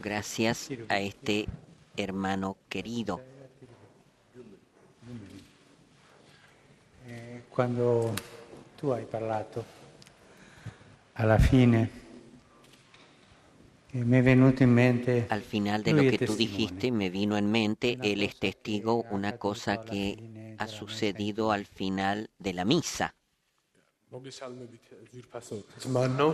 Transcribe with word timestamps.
Gracias 0.00 0.70
a 0.88 0.98
este 0.98 1.46
hermano 1.96 2.56
querido. 2.68 3.20
Eh, 7.06 7.42
quando 7.48 8.14
tu 8.76 8.90
hai 8.90 9.04
parlato, 9.04 9.64
alla 11.14 11.38
fine, 11.38 11.90
eh, 13.92 14.00
è 14.00 14.22
venuto 14.22 14.62
in 14.62 14.70
mente... 14.70 15.26
Al 15.28 15.42
final 15.42 15.82
de 15.82 15.92
lo 15.92 16.02
que 16.02 16.18
tú 16.18 16.36
dijiste 16.36 16.92
me 16.92 17.08
vino 17.10 17.36
en 17.36 17.50
mente, 17.50 17.98
él 18.02 18.22
es 18.22 18.38
testigo, 18.38 19.06
una 19.10 19.38
cosa 19.38 19.80
que 19.80 20.54
ha 20.58 20.66
sucedido 20.66 21.50
al 21.50 21.64
final 21.64 22.28
de 22.38 22.52
la 22.52 22.64
misa 22.64 23.14
მოგესალმებით 24.10 24.86
ძვირფასო 25.06 25.56
ძმანო 25.82 26.24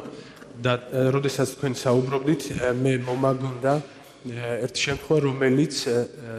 და 0.64 0.72
როდესაც 1.12 1.50
თქვენ 1.58 1.74
საუბრობდით 1.76 2.44
მე 2.80 2.92
მომაგონდა 3.04 3.72
ერთი 4.64 4.80
შემთხვევა 4.86 5.18
რომელიც 5.26 5.74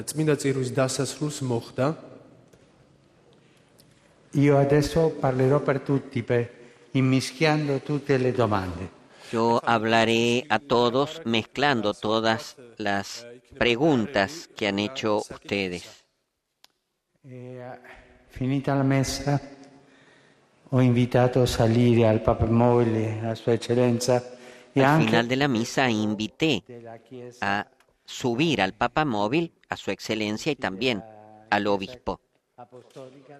წმინდა 0.09 0.35
წირვის 0.41 0.71
დასასრულს 0.79 1.37
მოხდა 1.45 1.87
Io 4.37 4.57
adesso 4.57 5.13
parlerò 5.21 5.61
per 5.61 5.79
tutti 5.81 6.21
per 6.21 6.43
immischiando 6.91 7.79
tutte 7.81 8.17
le 8.17 8.31
domande. 8.31 8.89
Yo 9.31 9.59
hablaré 9.63 10.43
a 10.47 10.59
todos 10.59 11.21
mezclando 11.25 11.93
todas 11.93 12.57
las 12.77 13.25
preguntas 13.57 14.49
que 14.55 14.67
han 14.67 14.79
hecho 14.79 15.21
ustedes. 15.29 16.03
E, 17.23 17.61
finita 18.29 18.75
la 18.75 18.83
messa 18.83 19.56
ho 20.69 20.81
invitato 20.81 21.41
a 21.41 21.45
salire 21.45 22.07
al 22.07 22.21
Papa 22.21 22.45
Mobile, 22.45 23.19
a 23.23 23.35
Sua 23.35 23.53
Eccellenza, 23.53 24.35
e 24.73 24.81
Al 24.81 24.85
anche 24.85 25.05
final 25.05 25.27
de 25.27 25.35
la 25.35 25.47
misa 25.47 25.87
invité 25.87 26.63
a 27.39 27.65
subir 28.03 28.61
al 28.61 28.73
Papa 28.73 29.05
Móvil, 29.05 29.51
a 29.69 29.75
su 29.75 29.91
excelencia 29.91 30.51
y 30.51 30.55
también 30.55 31.03
al 31.49 31.67
obispo 31.67 32.19
Apostolica 32.55 33.39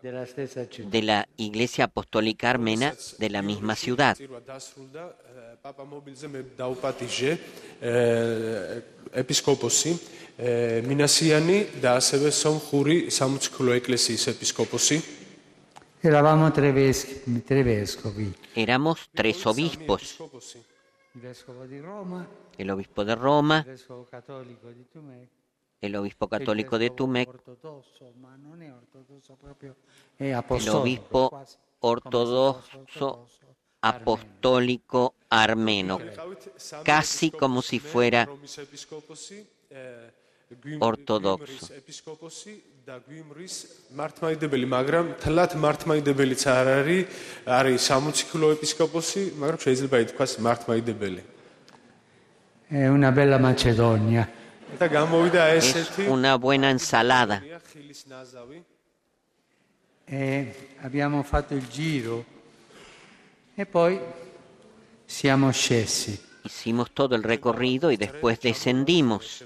della 0.00 0.26
stessa 0.26 0.66
città. 0.68 0.88
de 0.88 1.02
la 1.02 1.26
Iglesia 1.36 1.84
Apostólica 1.84 2.50
Armena 2.50 2.94
de 3.18 3.30
la 3.30 3.42
misma 3.42 3.74
ciudad. 3.74 4.16
Éramos 18.54 19.08
tres 19.14 19.46
obispos. 19.46 20.18
El 22.58 22.70
obispo 22.70 23.04
de 23.04 23.14
Roma, 23.14 23.66
el 25.80 25.96
obispo 25.96 26.28
católico 26.28 26.78
de 26.78 26.90
Tumek, 26.90 27.28
el 30.50 30.68
obispo 30.68 31.44
ortodoxo 31.80 33.26
apostólico 33.80 35.14
armeno, 35.30 35.98
casi 36.84 37.30
como 37.30 37.62
si 37.62 37.78
fuera 37.78 38.28
ortodoxo. 40.78 41.72
Es 52.68 52.90
una 52.90 53.10
bella 53.10 53.38
Macedonia. 53.38 54.32
Es 54.78 55.98
una 56.08 56.36
buena 56.36 56.70
ensalada. 56.70 57.42
E 60.08 60.54
abbiamo 60.82 61.22
fatto 61.24 61.54
il 61.54 61.68
giro 61.68 62.24
e 63.56 63.66
poi 63.66 64.00
siamo 65.04 65.50
scesi. 65.50 66.16
Hicimos 66.44 66.92
todo 66.92 67.16
el 67.16 67.24
recorrido 67.24 67.90
y 67.90 67.96
después 67.96 68.38
descendimos. 68.40 69.44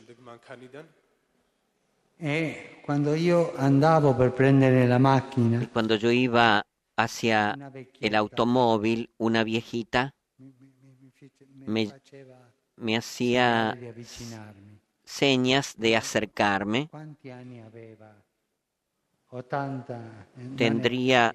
Cuando 2.85 3.17
yo 3.17 3.53
andavo 3.57 4.15
per 4.15 4.33
prendere 4.33 4.87
la 4.87 4.99
macchina, 4.99 5.63
y 5.63 5.67
cuando 5.67 5.95
yo 5.97 6.11
iba 6.11 6.63
hacia 6.97 7.57
el 8.01 8.15
automóvil, 8.15 9.09
una 9.19 9.43
viejita 9.43 10.15
me, 11.67 11.93
me 12.77 12.97
hacía 12.97 13.77
señas 15.05 15.75
de 15.79 15.97
acercarme. 15.97 16.91
Tendría 20.57 21.35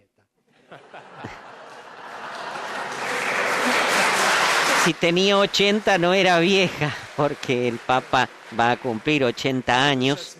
si 4.86 4.94
tenía 4.94 5.40
80 5.40 5.98
no 5.98 6.14
era 6.14 6.38
vieja, 6.38 6.96
porque 7.18 7.68
el 7.68 7.80
Papa 7.80 8.30
va 8.58 8.72
a 8.72 8.78
cumplir 8.78 9.24
80 9.24 9.88
años. 9.88 10.38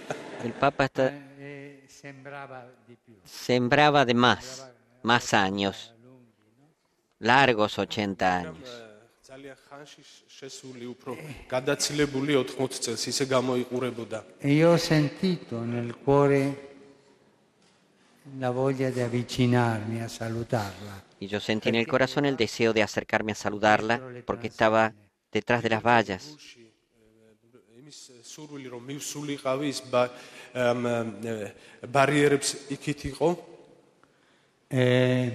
El 0.44 0.52
Papa 0.52 0.88
sembraba 3.24 4.04
de 4.04 4.14
más, 4.14 4.66
más 5.02 5.34
años, 5.34 5.94
largos 7.18 7.78
80 7.78 8.36
años. 8.38 8.85
ძალიან 9.35 9.55
ხანში 9.69 10.01
შესული 10.37 10.85
უფრო 10.93 11.11
გადაცილებული 11.47 12.33
80 12.41 12.79
წელს 12.83 13.03
ისე 13.11 13.25
გამოიყურებოდა. 13.29 14.19
E 14.41 14.49
io 14.57 14.71
ho 14.73 14.77
sentito 14.77 15.61
nel 15.63 15.95
cuore 16.03 16.41
la 18.39 18.49
voglia 18.51 18.89
di 18.91 19.01
avvicinarmi 19.01 20.01
a 20.01 20.07
salutarla. 20.07 21.03
Y 21.19 21.27
yo 21.27 21.39
sentí 21.39 21.69
en 21.69 21.75
el 21.75 21.87
corazón 21.87 22.25
el 22.25 22.35
deseo 22.35 22.73
de 22.73 22.81
acercarme 22.83 23.31
a 23.33 23.35
saludarla 23.35 24.01
porque 24.25 24.47
estaba 24.47 24.93
detrás 25.31 25.61
de 25.63 25.69
las 25.69 25.83
vallas. 25.83 26.23
იმის 27.81 28.23
სურვილი 28.23 28.67
რომ 28.71 28.83
მივსულიყავი 28.87 29.67
ის 29.67 29.79
ბა- 29.91 30.09
ამ, 30.55 30.81
э, 30.87 31.53
ბარიერებს 31.91 32.49
იქით 32.71 32.99
იყო. 33.11 33.29
Eh, 34.69 35.27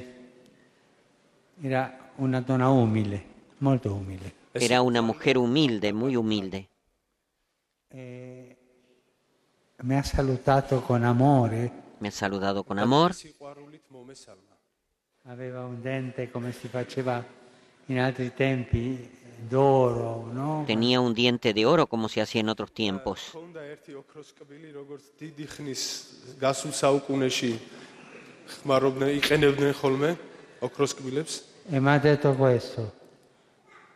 era 1.62 1.82
una 2.18 2.40
donna 2.40 2.70
umile, 2.70 2.80
molto 2.80 2.84
umile. 2.86 3.29
Era 4.53 4.81
una 4.81 5.01
mujer 5.01 5.37
humilde, 5.37 5.93
muy 5.93 6.15
humilde. 6.17 6.67
Me 11.99 12.07
ha 12.07 12.11
saludado 12.11 12.63
con 12.63 12.79
amor. 12.79 13.13
Tenía 20.65 20.99
un 20.99 21.13
diente 21.13 21.53
de 21.53 21.65
oro 21.65 21.87
como 21.87 22.09
se 22.09 22.21
hacía 22.21 22.41
en 22.41 22.49
otros 22.49 22.71
tiempos. 22.71 23.37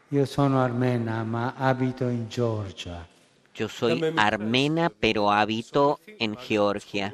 Io 0.09 0.25
sono 0.25 0.61
armena, 0.61 1.23
ma 1.23 1.55
abito 1.55 2.07
in 2.07 2.27
Georgia. 2.27 3.07
Io 3.53 3.67
sono 3.67 4.11
armena, 4.15 4.89
pero 4.89 5.29
habito 5.29 5.99
in 6.17 6.37
Georgia. 6.45 7.11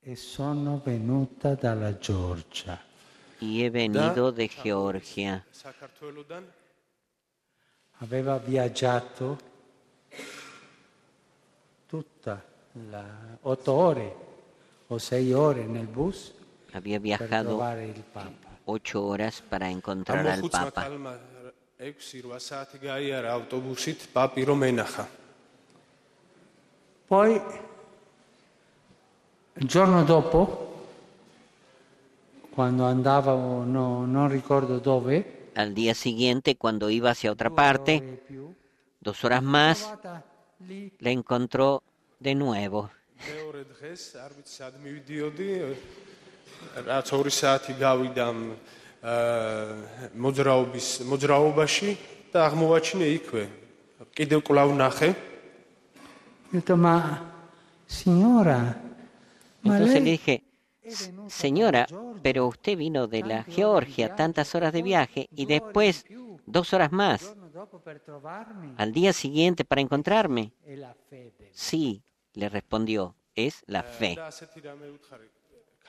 E 0.00 0.16
sono 0.16 0.80
venuta 0.84 1.54
dalla 1.54 1.96
Georgia. 1.96 2.78
Y 3.40 3.62
he 3.62 3.70
venuto 3.70 4.30
da 4.30 4.46
Georgia. 4.46 5.42
Aveva 8.02 8.38
viaggiato 8.38 9.38
tutta 11.86 12.44
la 12.88 13.04
otto 13.42 13.72
ore 13.72 14.16
o 14.86 14.98
sei 14.98 15.32
ore 15.32 15.64
nel 15.64 15.86
bus 15.86 16.32
Había 16.72 16.98
viajado 16.98 17.28
per 17.28 17.44
trovare 17.44 17.84
il 17.86 18.02
Papa. 18.12 18.49
ocho 18.70 19.04
horas 19.04 19.42
para 19.42 19.68
encontrar 19.68 20.26
al 20.26 20.48
Papa. 20.48 20.88
Poi, 27.06 27.42
il 29.54 29.66
giorno 29.66 30.04
dopo, 30.04 30.86
quando 32.54 32.84
andavo, 32.84 33.64
no, 33.64 34.06
non 34.06 34.28
ricordo 34.28 34.78
dove, 34.78 35.50
al 35.54 35.74
día 35.74 35.94
siguiente, 35.94 36.56
cuando 36.56 36.88
iba 36.88 37.10
hacia 37.10 37.32
otra 37.32 37.50
parte, 37.50 38.22
dos 39.00 39.24
horas 39.24 39.42
más, 39.42 39.92
la 40.98 41.10
encontró 41.10 41.82
de 42.18 42.34
nuevo 42.34 42.90
რაც 46.87 47.07
2 47.11 47.31
საათი 47.39 47.73
გავიდა 47.79 48.27
მ, 48.35 48.39
აა, 49.05 50.09
მოძრაობის 50.17 50.87
მოძრაობაში 51.09 51.89
და 52.33 52.39
აღმოვაჩინე 52.49 53.07
იქვე 53.19 53.43
კიდევ 54.17 54.39
კვლავ 54.47 54.69
ნახე 54.81 55.09
ho 55.13 56.51
detto 56.57 56.75
ma 56.75 56.95
signora 57.87 58.59
ma 59.61 59.77
Entonces 59.77 59.95
le 59.95 60.01
lei 60.01 60.11
dije, 60.17 60.35
"S- 60.85 61.11
señora, 61.27 61.85
pero 62.21 62.45
usted 62.47 62.77
vino 62.77 63.07
de 63.07 63.21
la 63.23 63.43
Georgia, 63.43 64.15
tantas 64.15 64.53
horas 64.55 64.71
de 64.73 64.81
viaje, 64.81 65.27
y 65.35 65.45
después 65.45 66.05
dos 66.45 66.73
horas 66.73 66.89
il 66.91 66.97
más, 66.97 67.21
giorno 67.21 67.49
dopo 67.49 67.79
per 67.79 67.99
trovarmi 67.99 68.73
al 68.77 68.91
día 68.91 69.11
siguiente 69.13 69.65
para 69.65 69.81
encontrarme. 69.81 70.51
è 70.65 70.75
la 70.75 70.93
fede 71.09 71.49
Sí, 71.53 72.01
le 72.33 72.49
respondió, 72.49 73.15
es 73.35 73.63
la 73.67 73.81
fe. 73.83 74.17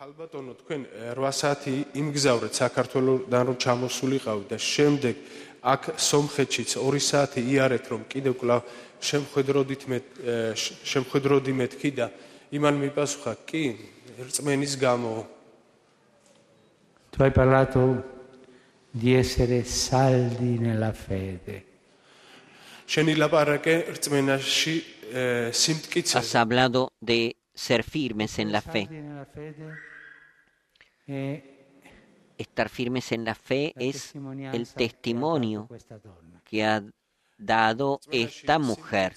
ქალბატონო 0.01 0.56
თქვენ 0.57 0.86
8 1.13 1.30
საათი 1.38 1.71
იმგზავრეთ 2.01 2.57
საქართველოსდან 2.57 3.44
რომ 3.48 3.57
ჩამოსულიყავით 3.62 4.48
და 4.50 4.57
შემდეგ 4.57 5.15
აქ 5.62 5.81
სომხეთშიც 5.94 6.71
2 6.81 7.01
საათი 7.06 7.42
იარეთ 7.53 7.86
რომ 7.94 8.01
კიდევ 8.09 8.33
კვლავ 8.42 8.71
შემხედროდით 8.98 9.83
მე 9.94 10.00
შემხედროდი 10.94 11.53
მეთქი 11.53 11.92
და 12.01 12.07
იმან 12.50 12.81
მიპასუხა 12.81 13.33
კი 13.45 13.63
რწმენის 14.25 14.74
გამო. 14.81 15.13
Tu 17.13 17.18
hai 17.21 17.30
parlato 17.30 18.01
di 18.89 19.13
essere 19.13 19.62
saldi 19.62 20.57
nella 20.65 20.89
fede. 20.97 21.62
შენი 22.89 23.13
ლაპარაკე 23.21 23.75
რწმენაში 24.01 24.75
ე, 25.13 25.54
სიმტკიცე. 25.54 26.18
Has 26.18 26.33
hablado 26.33 26.89
de 26.97 27.38
ser 27.61 27.83
firmes 27.83 28.39
en 28.39 28.51
la 28.51 28.61
fe. 28.61 28.87
Eh, 31.07 31.57
Estar 32.37 32.69
firmes 32.69 33.11
en 33.11 33.23
la 33.23 33.35
fe 33.35 33.71
es 33.75 34.13
el 34.51 34.67
testimonio 34.73 35.69
que 36.43 36.65
ha 36.65 36.83
dado 37.37 37.99
esta 38.09 38.57
mujer. 38.57 39.13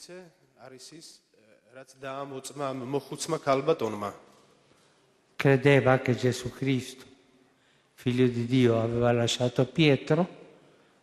Credeva 5.36 6.02
que 6.02 6.14
Jesucristo, 6.14 7.04
figlio 7.94 8.28
di 8.28 8.44
Dio, 8.44 8.78
aveva 8.78 9.12
lasciato 9.12 9.66
Pietro 9.66 10.28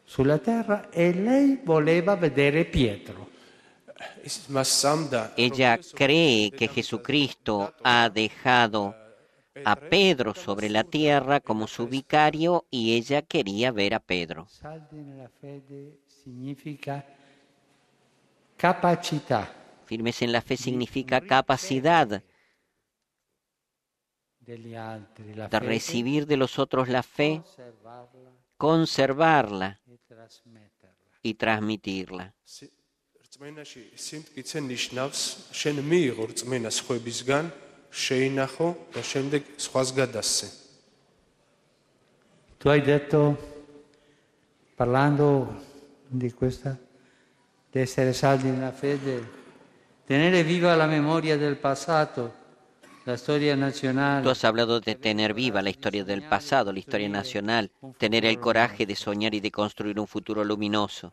sulla 0.05 0.38
terra 0.38 0.91
e 0.91 1.11
lei 1.13 1.59
voleva 1.63 2.15
vedere 2.15 2.65
Pietro. 2.65 3.31
Ella 5.38 5.80
cree 5.94 6.51
que 6.51 6.68
Jesucristo 6.68 7.74
ha 7.83 8.09
dejado 8.09 8.95
a 9.65 9.75
Pedro 9.75 10.33
sobre 10.33 10.69
la 10.69 10.83
tierra 10.83 11.39
como 11.39 11.68
su 11.68 11.88
vicario 11.88 12.65
y 12.69 12.95
ella 12.95 13.21
quería 13.21 13.71
ver 13.71 13.94
a 13.94 14.00
Pedro. 14.00 14.48
Firmes 19.86 20.21
en 20.21 20.31
la 20.31 20.42
fe 20.42 20.56
significa 20.57 21.19
capacidad 21.21 22.24
de 24.38 25.59
recibir 25.59 26.25
de 26.25 26.38
los 26.38 26.59
otros 26.59 26.88
la 26.88 27.03
fe, 27.03 27.42
conservarla 28.57 29.80
y 31.21 31.33
transmitirla. 31.33 32.33
სი- 33.40 33.40
რწმენაში 33.40 33.82
სიმტკიცე 33.96 34.61
ნიშნავს 34.67 35.20
შენ 35.61 35.76
მიიღო 35.90 36.25
რწმენა 36.32 36.70
სხვებისგან 36.78 37.44
შეინახო 37.90 38.69
და 38.94 39.00
შემდეგ 39.02 39.43
სხვას 39.64 39.88
გადასცე 39.96 40.49
Tu 42.58 42.70
hai 42.73 42.81
detto, 42.81 43.37
parlando 44.76 45.28
di 46.08 46.32
questa, 46.32 46.76
di 47.70 47.78
essere 47.78 48.12
saldi 48.12 48.49
nella 48.49 48.73
fede, 48.73 49.23
tenere 50.06 50.43
viva 50.43 50.75
la 50.75 50.87
memoria 50.87 51.37
del 51.37 51.56
passato, 51.56 52.32
La 53.06 53.15
historia 53.15 53.56
nacional. 53.56 54.21
Tú 54.21 54.30
has 54.30 54.44
hablado 54.44 54.80
de 54.80 54.95
tener 54.95 55.33
viva 55.33 55.62
la 55.62 55.69
historia 55.71 56.03
del 56.03 56.21
pasado, 56.21 56.71
la 56.71 56.80
historia 56.80 57.09
nacional, 57.09 57.71
tener 57.98 58.25
el 58.25 58.39
coraje 58.39 58.86
de 58.86 58.95
soñar 58.95 59.33
y 59.33 59.39
de 59.39 59.50
construir 59.50 60.00
un 60.00 60.07
futuro 60.07 60.44
luminoso. 60.44 61.12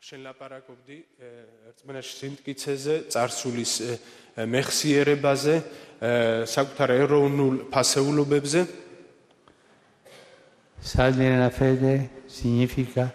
Salire 10.80 11.36
la 11.36 11.50
fede 11.50 12.10
significa 12.26 13.12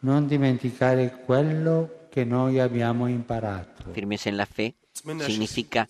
non 0.00 0.26
dimenticare 0.26 1.22
quello 1.24 2.08
che 2.10 2.24
noi 2.24 2.58
abbiamo 2.58 3.06
imparato. 3.06 3.92
En 3.94 4.36
la 4.36 4.46
fe 4.46 4.74
significa 5.02 5.86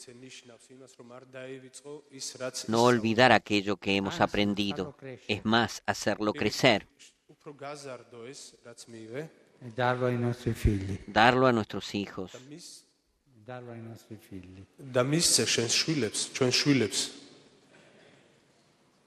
no 2.68 2.82
olvidar 2.82 3.32
aquello 3.32 3.76
que 3.76 3.96
hemos 3.96 4.20
aprendido, 4.20 4.96
es 5.28 5.44
más, 5.44 5.82
hacerlo 5.86 6.32
crecer, 6.32 6.86
darlo 11.06 11.46
a 11.46 11.52
nuestros 11.52 11.94
hijos. 11.94 12.32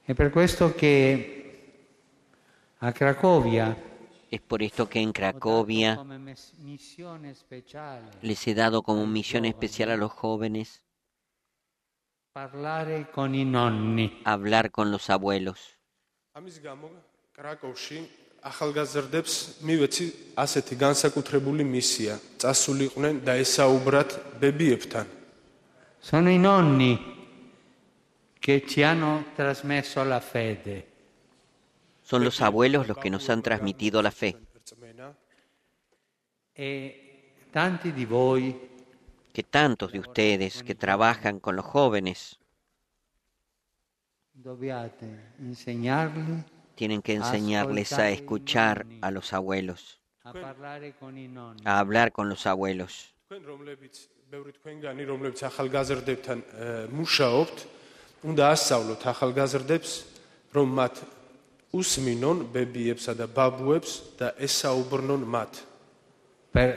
E 0.06 0.14
per 0.14 0.30
questo 0.30 0.74
che 0.74 1.40
a 2.78 2.90
Cracovia 2.90 3.89
Es 4.31 4.41
por 4.41 4.61
esto 4.63 4.89
que 4.89 4.99
en 4.99 5.09
ho 5.09 5.13
dato 5.13 5.19
Cracovia 5.19 5.95
come 5.95 6.17
mes- 6.19 6.53
missione 6.59 7.33
speciale 7.35 8.09
les 8.21 8.45
he 8.47 8.53
dado 8.53 8.81
como 8.81 9.05
misión 9.07 9.45
especial 9.45 9.89
a 9.91 9.97
los 9.97 10.11
jóvenes 10.11 10.81
parlare 12.33 13.07
con 13.11 13.33
i 13.35 13.45
nonni. 13.45 14.21
hablar 14.25 14.71
con 14.71 14.91
los 14.91 15.09
abuelos. 15.09 15.59
ამის 16.35 16.59
გამო 16.59 16.87
კრაკოვში 17.37 17.99
ახალგაზრდებს 18.43 19.33
მივეცი 19.67 20.05
ასეთი 20.43 20.75
განსაკუთრებული 20.85 21.63
მისია 21.63 22.15
წასულიყვნენ 22.41 23.15
და 23.27 23.33
ესაუბრათ 23.43 24.09
ბებიებთან 24.41 25.07
Sono 26.05 26.29
i 26.29 26.37
nonni 26.37 26.91
che 28.39 28.61
ci 28.67 28.83
hanno 28.83 29.25
trasmesso 29.35 30.03
la 30.03 30.19
fede. 30.19 30.75
Son 32.10 32.24
los 32.24 32.40
abuelos 32.40 32.88
los 32.88 32.98
que 32.98 33.08
nos 33.08 33.30
han 33.30 33.40
transmitido 33.40 34.02
la 34.02 34.10
fe. 34.10 34.36
Que 39.32 39.42
tantos 39.48 39.92
de 39.92 40.00
ustedes 40.00 40.64
que 40.64 40.74
trabajan 40.74 41.38
con 41.38 41.54
los 41.54 41.64
jóvenes 41.64 42.40
tienen 46.74 47.00
que 47.00 47.14
enseñarles 47.14 47.92
a 47.92 48.10
escuchar 48.10 48.86
a 49.02 49.12
los 49.12 49.32
abuelos, 49.32 50.00
a 50.24 51.78
hablar 51.78 52.10
con 52.10 52.28
los 52.28 52.44
abuelos 52.44 53.14
უსმინონ 61.75 62.43
ბებიებსა 62.55 63.13
და 63.19 63.27
ბაბუებს 63.27 63.91
და 64.19 64.33
ესაუბრნონ 64.47 65.23
მათ 65.35 65.53
per 66.55 66.69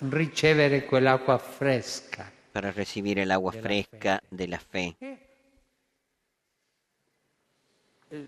ricevere 0.00 0.86
quell'acqua 0.86 1.38
fresca. 1.38 2.32
para 2.52 2.72
recibir 2.72 3.18
el 3.18 3.30
agua 3.30 3.52
fresca 3.52 4.20
de 4.30 4.48
la 4.48 4.58
fe. 4.58 4.96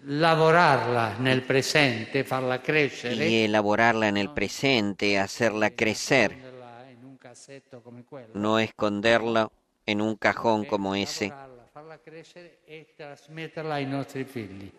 Lavorarla 0.05 1.17
nel 1.19 1.43
presente, 1.43 2.23
farla 2.23 2.61
crescere. 2.61 3.29
y 3.29 3.45
elaborarla 3.45 4.09
en 4.09 4.19
el 4.19 4.31
presente, 4.31 5.19
hacerla 5.19 5.71
crecer, 5.71 6.37
nasconderla 6.37 6.91
in 6.93 7.05
un 7.05 7.17
cassetto 7.17 7.83
come 7.83 8.05
quello. 8.05 8.31
no 8.35 8.59
esconderla 8.59 9.51
en 9.87 10.01
un 10.01 10.17
cajón 10.17 10.65
como 10.65 10.95
ese, 10.95 11.29
Lavorarla, 11.29 11.69
farla 11.73 11.99
crescere 11.99 12.59
e 12.67 12.93
trasmetterla 12.95 13.75
ai 13.75 13.87
nostri 13.87 14.25
figli. 14.25 14.71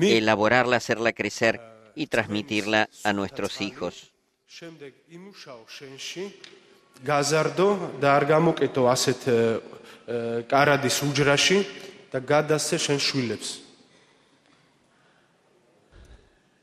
elaborarla, 0.00 0.76
hacerla 0.76 1.12
crecer 1.12 1.60
y 1.94 2.06
transmitirla 2.06 2.88
a 3.04 3.12
nuestros 3.12 3.60
hijos. 3.60 4.12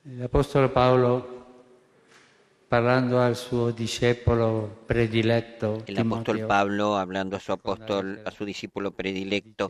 El 0.05 0.23
apóstol 0.23 0.71
Pablo 0.71 1.35
Hablando 2.75 3.21
a 3.21 3.33
su 3.35 3.71
discípulo 3.71 4.69
predilecto. 4.85 5.81
El 5.87 5.97
apóstol 5.97 6.45
Pablo, 6.45 6.97
hablando 6.97 7.37
a 7.37 7.39
su 7.39 7.53
apóstol, 7.53 8.19
a 8.25 8.31
su 8.31 8.43
discípulo 8.43 8.91
predilecto, 8.91 9.69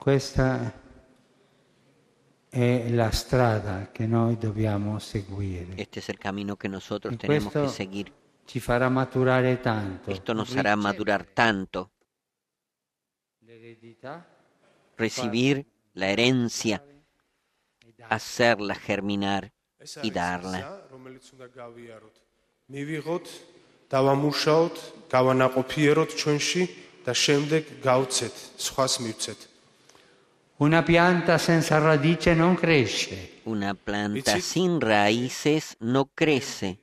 Questa 0.00 0.72
è 2.48 2.88
la 2.90 3.10
strada 3.10 3.90
che 3.92 4.06
noi 4.06 4.36
dobbiamo 4.38 4.98
seguire. 4.98 5.74
Este 5.76 5.98
es 6.00 6.08
el 6.08 6.18
camino 6.18 6.56
que 6.56 6.68
nosotros 6.68 7.12
Y 7.14 7.16
tenemos 7.16 7.52
que 7.52 7.58
questo- 7.60 7.74
seguir. 7.76 8.12
Ci 8.46 8.60
farà 8.60 8.88
maturare 8.88 9.60
tanto. 9.60 10.10
Esto 10.10 10.32
nos 10.32 10.54
hará 10.54 10.76
madurar 10.76 11.24
tanto, 11.24 11.90
L'eredità 13.40 14.24
recibir 14.96 15.66
la 15.94 16.06
herencia, 16.10 16.80
hacerla 18.08 18.74
germinar 18.76 19.52
ეს 19.80 19.96
y 19.96 20.10
არის 20.10 20.12
darla. 20.14 20.58
ისა, 20.60 20.88
რომელიც 20.94 21.24
უნდა 21.34 21.46
გავიაროთ 21.60 22.16
მივიღოთ 22.70 23.26
დავამუშაოთ 23.90 24.76
გავანაყოფიეროთ 25.10 26.10
ჩვენში 26.20 26.62
და 27.04 27.12
შემდეგ 27.24 27.62
გავცეთ 27.82 28.36
სხვას 28.66 28.94
მივცეთ 29.04 29.40
Una 30.61 30.83
pianta 30.83 31.39
senza 31.39 31.79
radice 31.79 32.35
non 32.35 32.53
cresce. 32.53 33.39
Una 33.45 33.73
planta 33.73 34.37
sin 34.37 34.79
raíces 34.79 35.75
no 35.79 36.11
crece. 36.13 36.77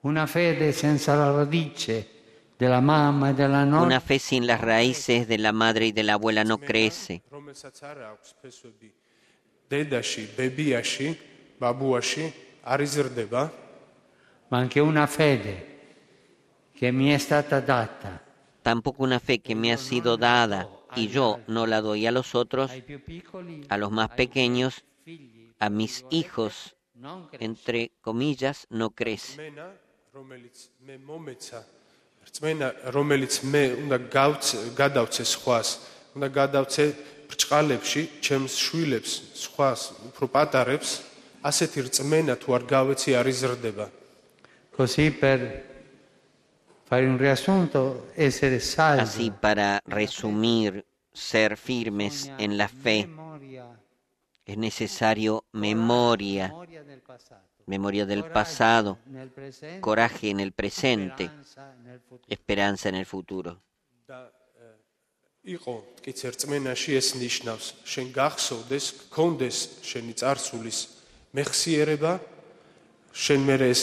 Una 0.00 0.26
fede 0.26 0.72
senza 0.72 1.14
la 1.14 1.30
radice 1.30 2.08
della 2.56 2.80
mamma 2.80 3.28
e 3.28 3.34
della 3.34 3.64
nonna. 3.64 3.84
Una 3.84 4.00
fe 4.00 4.18
sin 4.18 4.46
las 4.46 4.62
raíces 4.62 5.26
de 5.26 5.36
la 5.36 5.52
madre 5.52 5.88
y 5.88 5.92
de 5.92 6.04
la 6.04 6.14
abuela 6.14 6.42
no 6.42 6.56
crece. 6.56 7.20
Ma 14.48 14.58
anche 14.58 14.80
una 14.80 15.06
fede 15.06 15.78
che 16.72 16.90
mi 16.90 17.10
è 17.10 17.18
stata 17.18 17.60
data. 17.60 18.22
Tampoco 18.62 19.02
una 19.02 19.18
fe 19.18 19.42
che 19.42 19.52
mi 19.52 19.70
ha 19.70 19.76
sido 19.76 20.16
dada. 20.16 20.73
y 20.95 21.07
yo 21.07 21.39
no 21.47 21.65
la 21.65 21.81
doy 21.81 22.07
a 22.07 22.11
los 22.11 22.35
otros, 22.35 22.71
ai 22.71 22.81
più 22.81 22.99
piccoli, 23.03 23.65
a 23.69 23.77
los 23.77 23.91
más 23.91 24.09
pequeños, 24.09 24.83
figli, 25.03 25.53
a 25.59 25.69
mis 25.69 26.05
hijos, 26.09 26.75
non 26.93 27.27
cresce. 27.27 27.45
entre 27.45 27.91
comillas, 28.01 28.65
no 28.69 28.89
crece. 28.91 29.37
რწმენა, 29.37 29.67
რომელიც 30.13 30.57
მე 30.85 30.95
მომეცა, 31.05 31.59
რწმენა, 32.27 32.67
რომელიც 32.95 33.33
მე 33.43 33.63
უნდა 33.85 33.97
გავც 34.09 34.45
გადავცე 34.75 35.23
სხვას, 35.25 35.67
უნდა 36.15 36.27
გადავცე 36.39 36.85
ბრჭყალებში, 37.29 38.01
ჩემს 38.25 38.53
შვილებს, 38.57 39.11
სხვას, 39.37 39.81
უფრო 40.09 40.25
პატარებს, 40.33 40.89
ასეთი 41.45 41.79
რწმენა 41.87 42.35
თუ 42.41 42.49
არ 42.57 42.63
გავეცი 42.65 43.09
არ 43.15 43.27
იზრდება. 43.29 43.87
Così 44.79 45.11
per 45.11 45.39
Así, 48.76 49.30
para 49.30 49.80
resumir, 49.86 50.84
ser 51.12 51.56
firmes 51.56 52.30
en 52.38 52.56
la 52.58 52.68
fe, 52.68 53.08
es 54.44 54.56
necesario 54.58 55.44
memoria, 55.52 56.54
memoria 57.66 58.04
del 58.06 58.24
pasado, 58.24 58.98
coraje 59.80 60.30
en 60.30 60.40
el 60.40 60.52
presente, 60.52 61.30
esperanza 62.28 62.88
en 62.88 62.96
el 62.96 63.06
futuro. 63.06 63.60
იყო 65.44 66.00
ეს 66.08 67.08
ნიშნავს 67.20 67.66
შენ 67.84 68.06
გახსოვდეს 68.16 68.86
გქონდეს 69.12 69.58
შენი 69.84 70.14
წარსულის 70.16 70.78
მეხსიერება 71.36 72.12
შენ 73.12 73.40
ეს 73.68 73.80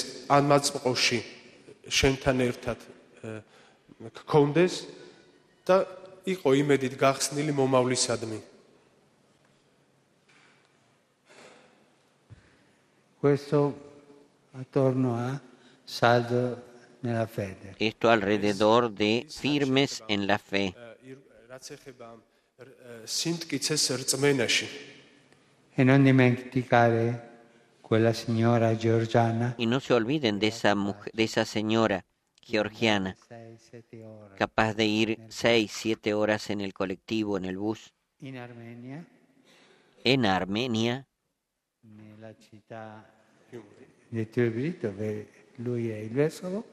შენთან 1.89 2.37
გქონდეს 4.14 4.74
და 5.66 5.76
იყო 6.26 6.54
იმედით 6.62 6.94
გახსნილი 7.00 7.52
მომავლისადმი. 7.54 8.38
Questo 13.20 13.74
attorno 14.52 15.14
a 15.16 15.40
saldo 15.84 16.62
nella 17.00 17.26
fede. 17.26 17.74
Esto 17.78 18.08
alrededor 18.10 18.90
de 18.92 19.26
firmes 19.28 20.02
en 20.08 20.26
la 20.26 20.38
fe. 20.38 20.74
э, 20.76 20.96
ირ- 21.10 21.24
რაც 21.50 21.64
ეხება 21.76 22.04
ამ 22.12 22.20
э, 22.58 23.06
სინტკიცეს 23.06 23.84
რწმენაში. 24.00 24.68
E 25.78 25.84
non 25.84 26.02
dimenticare 26.02 27.04
quella 27.82 28.12
signora 28.12 28.74
georgiana, 28.76 29.54
Y 29.58 29.66
no 29.66 29.78
se 29.80 29.92
olviden 29.94 30.38
de 30.38 30.48
esa, 30.48 30.74
mujer, 30.74 31.12
de 31.12 31.24
esa 31.24 31.44
señora 31.44 32.04
georgiana, 32.41 33.15
6-7 33.29 34.03
ore, 34.03 34.35
capaz 34.35 34.73
de 34.73 34.85
ir 34.85 35.19
seis, 35.29 35.71
siete 35.71 36.13
horas 36.13 36.49
en 36.49 36.61
el 36.61 36.73
colectivo, 36.73 37.37
en 37.37 37.45
el 37.45 37.57
bus, 37.57 37.93
in 38.19 38.37
Armenia, 38.37 39.05
en 40.03 40.25
Armenia, 40.25 41.05
nella 41.81 42.33
città 42.37 43.05
di 44.09 44.29
Tbilisi, 44.29 44.77
dove 44.79 45.27
lui 45.55 45.89
è 45.89 45.97
il 45.97 46.11
vescovo, 46.11 46.65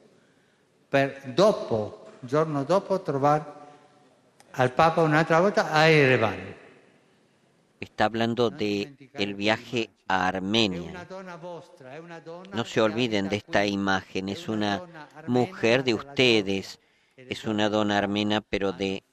per 0.89 1.31
dopo, 1.33 2.11
giorno 2.19 2.63
dopo, 2.63 3.01
trovare 3.01 3.57
al 4.51 4.73
Papa 4.73 5.01
un'altra 5.01 5.39
volta 5.39 5.71
a 5.71 5.87
Erevan. 5.87 6.57
está 7.79 8.05
hablando 8.05 8.49
de 8.49 9.09
el 9.13 9.35
viaje 9.35 9.89
a 10.09 10.27
Armenia. 10.27 11.07
No 12.51 12.65
se 12.65 12.81
olviden 12.81 13.29
de 13.29 13.37
esta 13.37 13.65
imagen, 13.65 14.27
es 14.27 14.49
una 14.49 14.83
mujer 15.27 15.83
de 15.83 15.93
ustedes, 15.93 16.79
es 17.15 17.45
una 17.45 17.69
dona 17.69 17.99
armena, 17.99 18.41
pero 18.41 18.73
de 18.73 19.03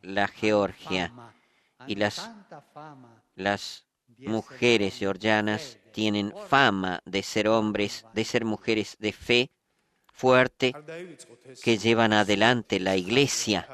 la 0.00 0.26
Georgia. 0.26 1.12
Y 1.86 1.96
las, 1.96 2.30
las 3.36 3.84
mujeres 4.16 4.98
georgianas 4.98 5.78
tienen 5.92 6.32
fama 6.48 7.02
de 7.04 7.22
ser 7.22 7.48
hombres, 7.48 8.06
de 8.14 8.24
ser 8.24 8.44
mujeres 8.46 8.96
de 8.98 9.12
fe 9.12 9.50
fuerte 10.06 10.74
que 11.62 11.76
llevan 11.76 12.14
adelante 12.14 12.80
la 12.80 12.96
iglesia. 12.96 13.68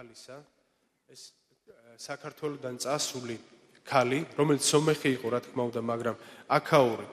ქალი, 3.88 4.20
რომელიც 4.36 4.62
სომეხი 4.68 5.10
იყო, 5.16 5.26
რა 5.32 5.40
თქმა 5.48 5.62
უნდა, 5.72 5.80
მაგრამ 5.88 6.16
აქაური 6.48 7.06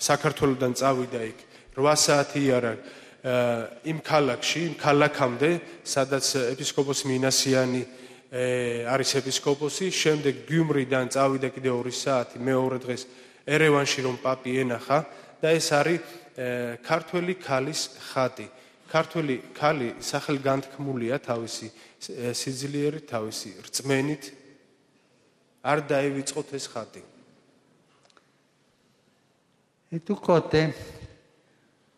საქართველოსდან 0.00 0.72
წავიდა 0.80 1.20
იქ 1.28 1.38
8 1.76 1.96
საათი 2.00 2.42
არა 2.56 2.72
იმ 3.84 3.98
ქალაქში, 4.00 4.60
იმ 4.64 4.74
ქალაქამდე, 4.80 5.50
სადაც 5.84 6.24
ეპისკოპოს 6.56 7.00
მინასიანი 7.04 7.82
არის 8.88 9.10
ეპისკოპოსი, 9.20 9.86
შემდეგ 9.92 10.34
გიუმრიდან 10.48 11.06
წავიდა 11.12 11.48
კიდე 11.52 11.70
2 11.70 11.92
საათი, 11.92 12.36
მეორე 12.40 12.78
დღეს 12.80 13.02
ერევანში 13.44 14.00
რომ 14.06 14.16
პაპი 14.24 14.50
ენახა 14.64 14.98
და 15.42 15.48
ეს 15.52 15.68
არის 15.72 16.00
ქართველი 16.80 17.34
ქალის 17.36 17.80
ხატი. 18.12 18.48
ქართველი 18.90 19.36
ქალი 19.54 19.88
სახელგანთქმულია 20.02 21.16
თავისი 21.22 21.68
სიძლიერით, 22.34 23.04
თავისი 23.06 23.50
რწმენით, 23.70 24.22
Y 29.90 30.00
Tucote, 30.00 30.74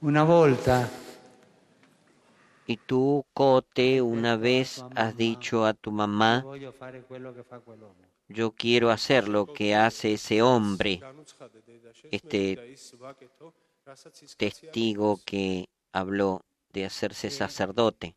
una 0.00 0.24
volta. 0.24 0.90
Y 2.66 2.76
tú, 2.76 3.24
Cote, 3.32 4.02
una 4.02 4.36
vez 4.36 4.84
has 4.96 5.16
dicho 5.16 5.64
a 5.64 5.74
tu 5.74 5.92
mamá, 5.92 6.44
yo 8.28 8.52
quiero 8.52 8.90
hacer 8.90 9.28
lo 9.28 9.46
que 9.46 9.74
hace 9.76 10.14
ese 10.14 10.42
hombre, 10.42 11.00
este 12.10 12.76
testigo 14.36 15.20
que 15.24 15.68
habló 15.92 16.42
de 16.72 16.86
hacerse 16.86 17.30
sacerdote. 17.30 18.16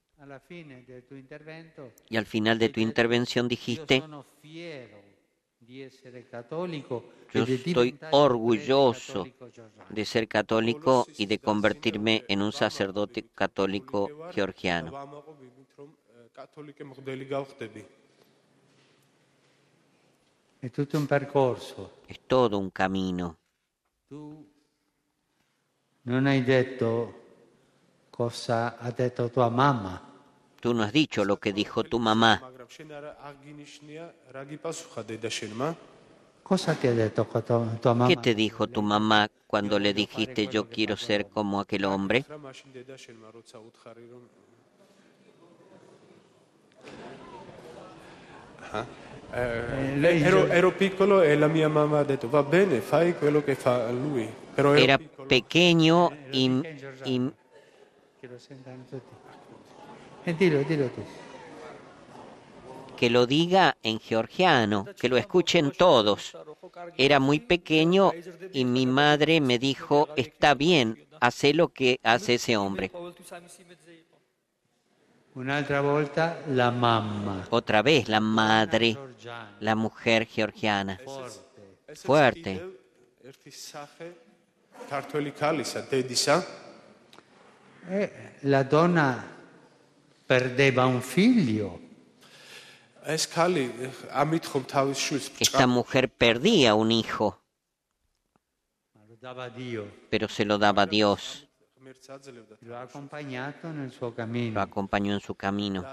Y 2.09 2.17
al 2.17 2.25
final 2.25 2.57
de 2.57 2.69
tu 2.69 2.79
intervención 2.79 3.47
dijiste, 3.47 4.03
yo 7.33 7.43
estoy 7.43 7.97
orgulloso 8.11 9.27
de 9.89 10.05
ser 10.05 10.27
católico 10.27 11.07
y 11.17 11.25
de 11.25 11.39
convertirme 11.39 12.23
en 12.27 12.41
un 12.41 12.51
sacerdote 12.51 13.25
católico 13.33 14.09
georgiano. 14.31 14.91
Es 22.07 22.19
todo 22.27 22.57
un 22.57 22.69
camino. 22.69 23.37
Non 26.05 26.27
hai 26.29 26.45
detto 26.45 26.89
cosa 28.13 28.77
ha 28.77 28.91
detto 28.91 29.29
tua 29.33 29.49
mamma 29.49 30.14
tú 30.65 30.73
no 30.73 30.81
has 30.81 30.91
dicho 30.91 31.23
lo 31.23 31.37
que 31.37 31.53
dijo 31.53 31.83
tu 31.83 31.99
mamá. 31.99 32.41
¿Qué 38.07 38.17
te 38.17 38.33
dijo 38.33 38.65
tu 38.65 38.81
mamá 38.81 39.27
cuando 39.45 39.77
le 39.77 39.93
dijiste 39.93 40.47
yo 40.47 40.67
quiero 40.67 40.97
ser 40.97 41.27
como 41.27 41.59
aquel 41.59 41.85
hombre? 41.85 42.25
Era 54.77 54.97
pequeño 55.27 56.09
y, 56.31 56.49
y... 57.05 57.31
Dilo, 60.33 60.63
dilo 60.63 60.87
tú. 60.87 61.03
Que 62.97 63.09
lo 63.09 63.27
diga 63.27 63.77
en 63.83 63.99
georgiano, 63.99 64.85
que 64.99 65.09
lo 65.09 65.17
escuchen 65.17 65.71
todos. 65.71 66.35
Era 66.97 67.19
muy 67.19 67.39
pequeño 67.39 68.11
y 68.53 68.65
mi 68.65 68.85
madre 68.87 69.41
me 69.41 69.59
dijo, 69.59 70.09
está 70.15 70.53
bien, 70.55 71.05
hace 71.19 71.53
lo 71.53 71.67
que 71.69 71.99
hace 72.03 72.35
ese 72.35 72.57
hombre. 72.57 72.91
Volta 75.33 76.39
la 76.47 76.71
mamma. 76.71 77.45
Otra 77.49 77.81
vez 77.81 78.07
la 78.07 78.21
madre, 78.21 78.97
la 79.59 79.75
mujer 79.75 80.25
georgiana. 80.25 80.97
Fuerte. 81.93 82.63
Eh, 87.87 88.37
la 88.43 88.63
dona 88.63 89.34
perdeva 90.25 90.85
un 90.85 91.01
figlio. 91.01 91.79
Esta 93.05 93.47
mujer 95.67 96.09
perdía 96.09 96.75
un 96.75 96.91
hijo, 96.91 97.39
pero 100.09 100.27
se 100.27 100.45
lo 100.45 100.57
daba 100.57 100.83
a 100.83 100.85
Dios. 100.87 101.47
Lo, 102.61 102.77
acompañó 102.77 103.53
en 105.13 105.21
su 105.21 105.35
camino. 105.35 105.85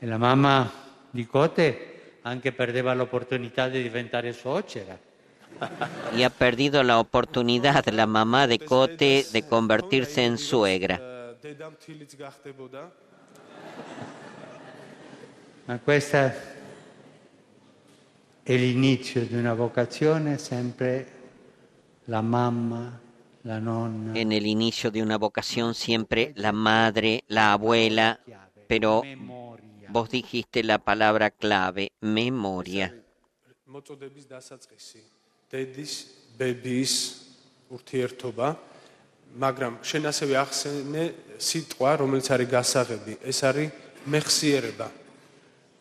E 0.00 0.06
la 0.06 0.18
mamá 0.18 0.70
di 1.10 1.26
Cote 1.26 2.18
anche 2.22 2.52
perdeva 2.52 2.94
l'opportunità 2.94 3.68
di 3.68 3.82
diventare 3.82 4.32
suocera 4.32 5.07
y 6.16 6.22
ha 6.22 6.30
perdido 6.30 6.82
la 6.82 6.98
oportunidad 6.98 7.86
la 7.88 8.06
mamá 8.06 8.46
de 8.46 8.58
Cote 8.58 9.26
de 9.32 9.42
convertirse 9.42 10.24
en 10.24 10.38
suegra. 10.38 11.00
Ma 15.66 15.78
questa 15.80 16.34
è 18.42 18.56
l'inizio 18.56 19.26
di 19.26 19.34
una 19.34 19.52
vocazione 19.52 20.38
sempre 20.38 21.16
la 22.06 22.22
mamma, 22.22 22.98
la 23.42 23.58
nonna. 23.58 24.18
En 24.18 24.32
el 24.32 24.46
inicio 24.46 24.90
de 24.90 25.02
una 25.02 25.18
vocación 25.18 25.74
siempre 25.74 26.32
la 26.36 26.52
madre, 26.52 27.24
la 27.28 27.52
abuela, 27.52 28.20
pero 28.66 29.02
vos 29.90 30.08
dijiste 30.08 30.64
la 30.64 30.78
palabra 30.78 31.30
clave, 31.30 31.92
memoria. 32.00 32.94
მოწოდების 35.47 35.53
დასაწყისი. 35.53 35.53
დედის, 35.53 36.05
ბებიის 36.39 37.21
ურთიერთობა, 37.69 38.57
მაგრამ 39.37 39.77
შენ 39.83 40.03
ასევე 40.09 40.35
ახსენე 40.37 41.13
სიტყვა, 41.37 41.95
რომელიც 41.97 42.31
არის 42.31 42.49
გასაღები. 42.49 43.17
ეს 43.23 43.43
არის 43.43 43.69
მეხსიერება. 44.09 44.91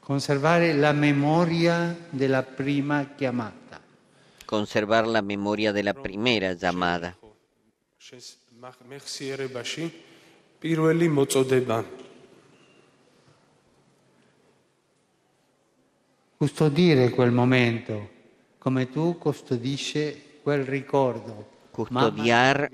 Conservare 0.08 0.74
la 0.74 0.92
memoria 0.92 1.96
della 2.12 2.44
prima 2.56 3.06
chiamata. 3.16 3.80
Conservar 4.46 5.06
la 5.06 5.22
memoria 5.22 5.72
de 5.72 5.82
la 5.82 5.92
primera 5.92 6.54
llamada. 6.54 7.14
შენს 7.98 8.36
მახ- 8.62 8.84
მეხსიერებაში 8.90 9.90
პირველი 10.60 11.08
მოწოდება. 11.08 11.84
Custodire 16.40 17.10
quel 17.10 17.30
momento 17.30 18.15
Come 18.67 18.89
tu 18.89 19.17
custodisci 19.17 20.41
quel 20.43 20.65
ricordo. 20.65 21.45
Custodiar 21.71 22.69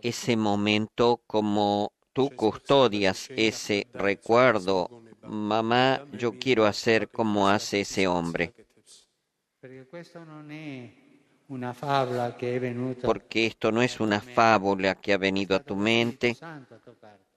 ese 0.00 0.34
momento 0.34 1.20
como 1.26 1.92
tú 2.14 2.30
custodias 2.34 3.30
ese 3.36 3.86
recuerdo. 3.92 4.88
Mamá, 5.24 6.02
yo 6.12 6.32
quiero 6.38 6.64
hacer 6.64 7.10
como 7.10 7.48
hace 7.48 7.82
ese 7.82 8.06
hombre, 8.06 8.54
porque 13.04 13.44
esto 13.44 13.70
no 13.70 13.82
es 13.82 14.00
una 14.00 14.22
fábula 14.22 14.94
que 14.94 15.12
ha 15.12 15.18
venido 15.18 15.54
a 15.54 15.60
tu 15.60 15.76
mente 15.76 16.34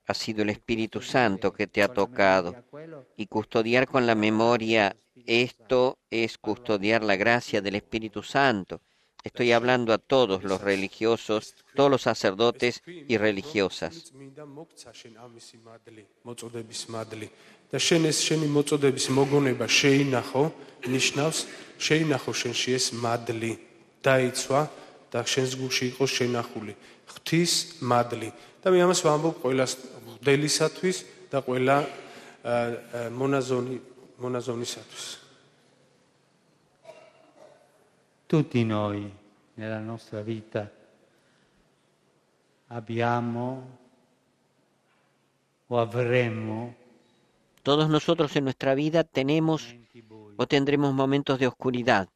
ha 0.06 0.14
sido 0.14 0.42
el 0.42 0.50
Espíritu 0.50 1.00
Santo 1.00 1.52
que 1.52 1.66
te 1.66 1.82
ha 1.82 1.88
tocado. 1.88 2.54
Quello 2.70 3.06
Y 3.16 3.26
custodiar 3.26 3.86
con 3.86 4.06
la 4.06 4.14
memoria 4.14 4.96
esto 5.26 5.98
es 6.10 6.38
custodiar 6.38 7.02
la 7.04 7.16
gracia 7.16 7.60
del 7.60 7.76
Espíritu 7.76 8.22
Santo. 8.22 8.80
Estoy 9.22 9.52
hablando 9.52 9.92
a 9.92 9.98
todos 9.98 10.44
los 10.44 10.62
religiosos, 10.62 11.54
todos 11.74 11.90
los 11.90 12.02
sacerdotes 12.02 12.82
y 12.86 13.16
religiosas. 13.18 13.92
წმინდა 14.08 14.44
მოგცა 14.48 14.90
შენ 14.96 15.14
ამისი 15.20 15.56
მადლი, 15.60 16.04
მოწოდების 16.24 16.82
მადლი. 16.88 17.28
და 17.70 17.78
შენ 17.78 18.02
ეს 18.08 18.18
შენი 18.24 18.48
მოწოდების 18.56 19.06
მოგონება 19.12 19.66
შეინახო, 19.68 20.44
ნიშნავს 20.88 21.38
შეინახო 21.78 22.32
შენში 22.40 22.70
ეს 22.78 22.86
მადლი, 22.96 23.52
დაიცვა 24.00 24.60
და 25.12 25.20
შენს 25.32 25.52
გულში 25.60 25.84
იყოს 25.92 26.10
შენახული 26.18 26.72
ღვთის 27.12 27.52
მადლი. 27.84 28.32
და 28.64 28.68
მე 28.72 28.78
ამას 28.84 29.00
ვამბობ 29.04 29.36
ყველა 29.44 29.64
მღვდელისათვის 30.24 30.96
და 31.30 31.38
ყველა 31.44 31.76
ა, 31.80 31.86
ა, 32.44 32.54
მონაზონი 33.12 33.76
მონაზონისათვის. 34.20 35.06
tutti 38.30 38.62
noi 38.62 39.10
nella 39.58 39.80
nostra 39.82 40.22
vita 40.22 40.70
abbiamo 42.68 43.78
o 45.66 45.74
avremmo 45.78 46.74
Todos 47.62 47.90
nosotros 47.90 48.34
en 48.36 48.44
nuestra 48.44 48.74
vida 48.74 49.04
tenemos 49.04 49.66
momenti 49.66 50.00
bui. 50.00 50.34
o 50.36 50.46
tendremos 50.46 50.94
momentos 50.94 51.38
de 51.38 51.46
oscuridad. 51.46 52.08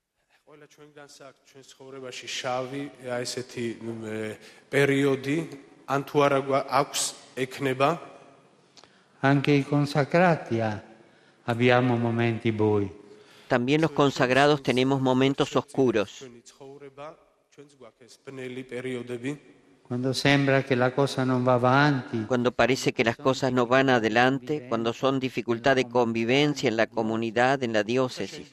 ekneba. 7.40 8.00
Anche 9.22 9.66
abbiamo 11.46 11.98
momenti 11.98 12.52
bui. 12.52 12.92
También 13.48 13.82
los 13.82 13.92
consagrados 13.92 14.62
tenemos 14.62 15.02
momentos 15.02 15.56
oscuros. 15.56 16.24
Cuando 19.88 20.14
sembra 20.14 20.64
que 20.64 20.76
la 20.76 20.94
cosa 20.94 21.26
no 21.26 21.44
va 21.44 21.56
avanti. 21.56 22.26
Cuando 22.28 22.52
parece 22.52 22.94
que 22.94 23.04
las 23.04 23.18
cosas 23.18 23.52
no 23.52 23.66
van 23.66 23.90
adelante, 23.90 24.68
cuando 24.70 24.94
son 24.94 25.20
dificultad 25.20 25.76
de 25.76 25.86
convivencia 25.86 26.70
en 26.70 26.78
la 26.78 26.86
comunidad, 26.86 27.64
en 27.64 27.74
la 27.74 27.84
diócesis. 27.84 28.52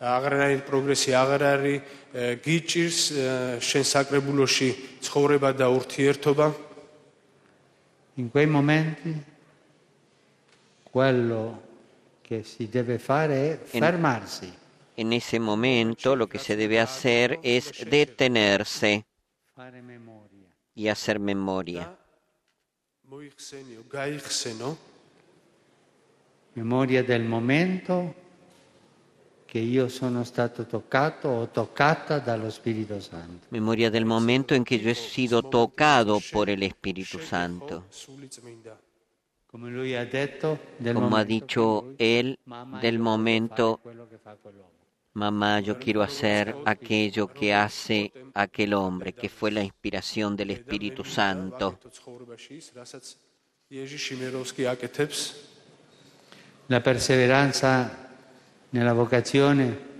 გონია 0.00 0.04
რომ 0.04 0.14
წინ 0.14 0.14
ვეღარ 0.14 0.14
მიდიხარ 0.14 0.14
აღარანაირი 0.14 0.62
პროგრესი 0.68 1.10
აღარ 1.22 1.42
არის 1.42 1.80
ე, 2.14 2.36
გიჭირს 2.44 3.00
ე, 3.12 3.60
შენ 3.60 3.84
საკრებულოში 3.94 4.68
ცხოვრება 5.00 5.50
და 5.56 5.66
ურთიერთობა 5.70 6.46
in 8.16 8.30
quei 8.30 8.46
momenti 8.46 9.12
quello 10.92 11.62
che 12.22 12.42
si 12.44 12.68
deve 12.68 12.98
fare 12.98 13.52
è 13.52 13.64
fermarsi, 13.64 14.52
En 14.96 15.12
ese 15.12 15.40
momento 15.40 16.14
lo 16.14 16.28
que 16.28 16.38
se 16.38 16.54
debe 16.54 16.78
hacer 16.78 17.40
es 17.42 17.72
detenerse 17.84 19.04
fare 19.56 19.82
memoria. 19.82 20.48
y 20.76 20.88
hacer 20.88 21.18
memoria. 21.18 21.96
მოიხსენიო, 23.10 23.80
გაიხსენო 23.90 24.76
memoria 26.56 27.02
del 27.02 27.24
momento 27.24 28.14
che 29.49 29.57
io 29.57 29.89
sono 29.89 30.23
stato 30.23 30.67
toccato 30.67 31.27
o 31.27 31.47
toccata 31.47 32.19
dallo 32.19 32.51
Spirito 32.51 32.99
Santo. 32.99 33.47
Memoria 33.49 33.89
del 33.89 34.05
momento 34.05 34.53
in 34.53 34.63
cui 34.63 34.79
io 34.79 34.91
he 34.91 34.93
sido 34.93 35.41
tocado 35.41 36.21
por 36.31 36.49
el 36.49 36.61
Espíritu 36.61 37.17
Santo. 37.17 37.85
Como 39.49 41.15
ha 41.17 41.23
dicho 41.23 41.95
él, 41.97 42.37
del 42.79 42.99
momento, 42.99 43.81
mamá, 45.13 45.61
yo 45.61 45.79
quiero 45.79 46.03
hacer 46.03 46.55
aquello 46.65 47.25
que 47.25 47.51
hace 47.51 48.13
aquel 48.35 48.75
hombre, 48.75 49.13
que 49.13 49.29
fue 49.29 49.49
la 49.49 49.63
inspiración 49.63 50.35
del 50.35 50.51
Espíritu 50.51 51.03
Santo. 51.03 51.79
La 56.67 56.83
perseverancia 56.83 58.08
nella 58.70 58.92
vocazione 58.92 59.92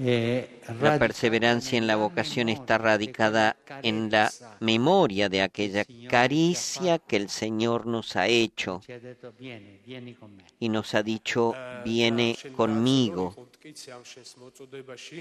è 0.00 0.48
La 0.66 0.74
radica 0.74 0.98
perseverancia 0.98 1.76
en 1.76 1.86
la 1.88 1.96
vocación 1.96 2.48
está 2.48 2.78
radicada 2.78 3.56
en 3.82 4.10
la 4.10 4.30
memoria 4.60 5.28
de 5.28 5.42
aquella 5.42 5.84
caricia 6.08 6.98
que 7.00 7.16
el 7.16 7.28
Señor 7.28 7.86
nos 7.86 8.14
ha 8.14 8.28
hecho 8.28 8.80
ci 8.84 8.92
ha 8.92 9.00
detto 9.00 9.32
vieni, 9.36 9.80
vieni 9.84 10.14
con 10.14 10.36
me. 10.36 10.44
y 10.60 10.68
nos 10.68 10.94
ha 10.94 11.02
dicho, 11.02 11.54
viene 11.84 12.36
conmigo. 12.54 13.34
მტკიცე 13.58 13.90
ამ 13.92 14.04
შენს 14.06 14.30
მოწოდებაში 14.38 15.18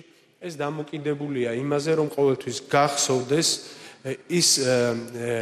ეს 0.47 0.53
დამოკიდებულია 0.61 1.49
იმაზე 1.57 1.91
რომ 1.99 2.07
ყოველთვის 2.13 2.57
გახსოვდეს 2.69 3.49
ე, 4.05 4.11
ის 4.29 4.49
ე, 4.61 4.75
ე, 5.17 5.33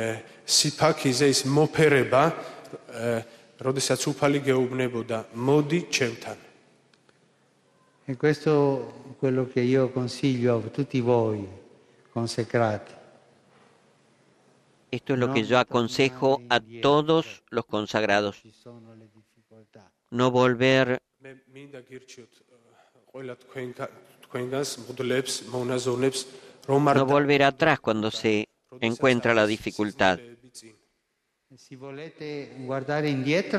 სიფაქიზე 0.47 1.27
ის 1.29 1.41
მოფერება 1.45 2.23
ე, 2.31 3.11
როდესაც 3.65 4.01
უფალი 4.11 4.39
გეუბნებოდა 4.47 5.17
მოდი 5.35 5.79
ჩემთან 5.91 6.39
E 8.07 8.17
questo 8.17 8.53
è 9.09 9.15
quello 9.17 9.47
che 9.47 9.61
io 9.61 9.89
consiglio 9.89 10.57
a 10.57 10.69
tutti 10.69 11.01
voi 11.01 11.47
consecrati. 12.11 12.93
Esto 14.89 15.13
es 15.13 15.19
lo 15.19 15.33
que 15.33 15.43
yo 15.43 15.57
aconsejo 15.57 16.41
a 16.47 16.61
todos 16.81 17.41
los 17.49 17.65
consagrados. 17.65 18.37
Ci 18.41 18.51
sono 18.51 18.93
le 18.93 19.09
difficoltà. 19.11 19.91
No 20.11 20.29
volver 20.29 21.01
მე 21.25 21.31
მინდა 21.55 21.79
გირჩიოთ 21.89 22.33
ე, 22.37 22.57
ყველა 23.09 23.33
თქვენგან 23.43 23.89
თქვენგანს 24.25 24.71
მღვდლებს 24.81 25.33
მონაზონებს 25.53 26.19
რომ 26.69 26.81
არ 26.91 26.95
no 27.01 27.05
volver 27.09 27.41
atrás 27.49 27.77
cuando 27.81 28.11
se 28.11 28.45
encuentra 28.79 29.33
la 29.33 29.45
dificultad. 29.47 30.21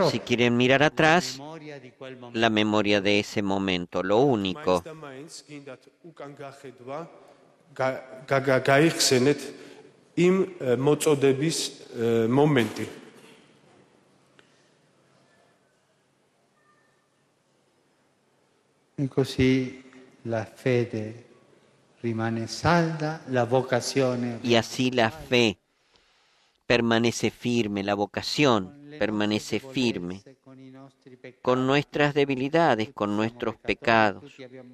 Si 0.09 0.19
quieren 0.19 0.55
mirar 0.55 0.81
atrás, 0.81 1.41
la 2.31 2.49
memoria 2.49 3.01
de 3.01 3.19
ese 3.19 3.41
momento, 3.41 4.01
lo 4.01 4.19
único. 4.19 4.81
Y 18.95 19.07
la 20.23 20.45
salda, 22.47 23.21
la 23.27 23.43
vocazione. 23.43 24.39
Y 24.43 24.55
así 24.55 24.91
la 24.91 25.11
fe 25.11 25.60
permanece 26.70 27.30
firme, 27.30 27.82
la 27.84 27.94
vocación 27.94 28.60
permanece 28.98 29.60
firme, 29.60 30.22
con 30.40 30.58
i 30.60 30.70
nostri 30.70 31.16
peccati. 31.16 31.42
con 31.42 31.66
nuestras 31.66 32.14
debilidades, 32.14 32.92
con 32.92 33.16
nuestros 33.16 33.56
pecados. 33.56 34.24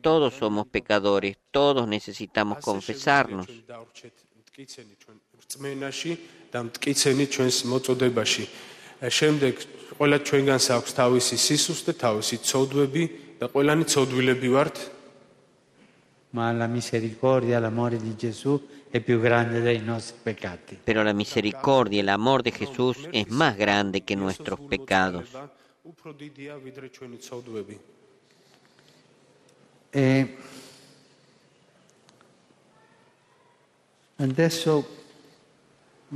Todos 0.01 0.35
somos 0.35 0.67
pecadores, 0.67 1.37
todos 1.51 1.87
necesitamos 1.89 2.59
confesarnos. 2.61 3.47
ჩვენ 3.47 3.65
დავრჩეთ 3.73 4.17
მტკიცენი 4.53 4.95
ჩვენ 5.03 5.17
რწმენაში 5.43 6.13
და 6.53 6.59
მტკიცენი 6.69 7.25
ჩვენს 7.35 7.57
მოწოდებაში 7.73 8.45
ე, 9.03 9.09
შემდეგ 9.19 9.55
ყველა 9.99 10.19
ჩვენგანს 10.29 10.67
აქვს 10.77 10.93
თავისი 11.01 11.37
სისუსტე 11.47 11.93
თავისი 12.05 12.37
ცოდვები 12.49 13.05
და 13.41 13.47
ყველანი 13.53 13.85
ცოდვილები 13.93 14.49
ვართ 14.55 14.77
Ma 16.31 16.51
la 16.53 16.67
misericordia, 16.67 17.59
l'amore 17.59 17.99
di 17.99 18.17
Gesù 18.17 18.59
è 18.91 19.01
più 19.01 19.21
grande 19.21 19.61
dei 19.61 19.81
nostri 19.81 20.17
peccati. 20.23 20.79
Pero 20.83 21.03
la 21.03 21.13
misericordia, 21.13 22.01
el 22.01 22.09
amor 22.09 22.43
de 22.43 22.53
Jesús 22.53 22.97
es 23.13 23.29
más 23.29 23.57
grande 23.57 24.01
que 24.01 24.17
nuestros 24.17 24.59
pecados. 24.61 25.29
უფრო 25.83 26.11
დიდია 26.15 26.55
ვიდრე 26.63 26.89
ჩვენი 26.95 27.19
ცოდვები 27.27 27.77
E 29.93 30.09
adesso 34.17 34.73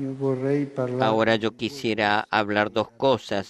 io 0.03 0.15
vorrei 0.15 0.67
parlare 0.67 1.03
Ahora 1.05 1.35
yo 1.35 1.51
quisiera 1.57 2.27
hablar 2.31 2.71
dos 2.71 2.89
cosas. 2.97 3.47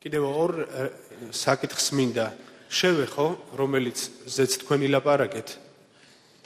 კიდევ 0.00 0.22
ორ 0.22 0.52
ე, 0.62 0.82
საკითხს 1.44 1.86
მინდა 1.98 2.26
შევეხო 2.70 3.26
რომელიც 3.56 3.98
ზეც 4.26 4.60
თქვენი 4.64 4.86
ლაპარაკეთ 4.94 5.48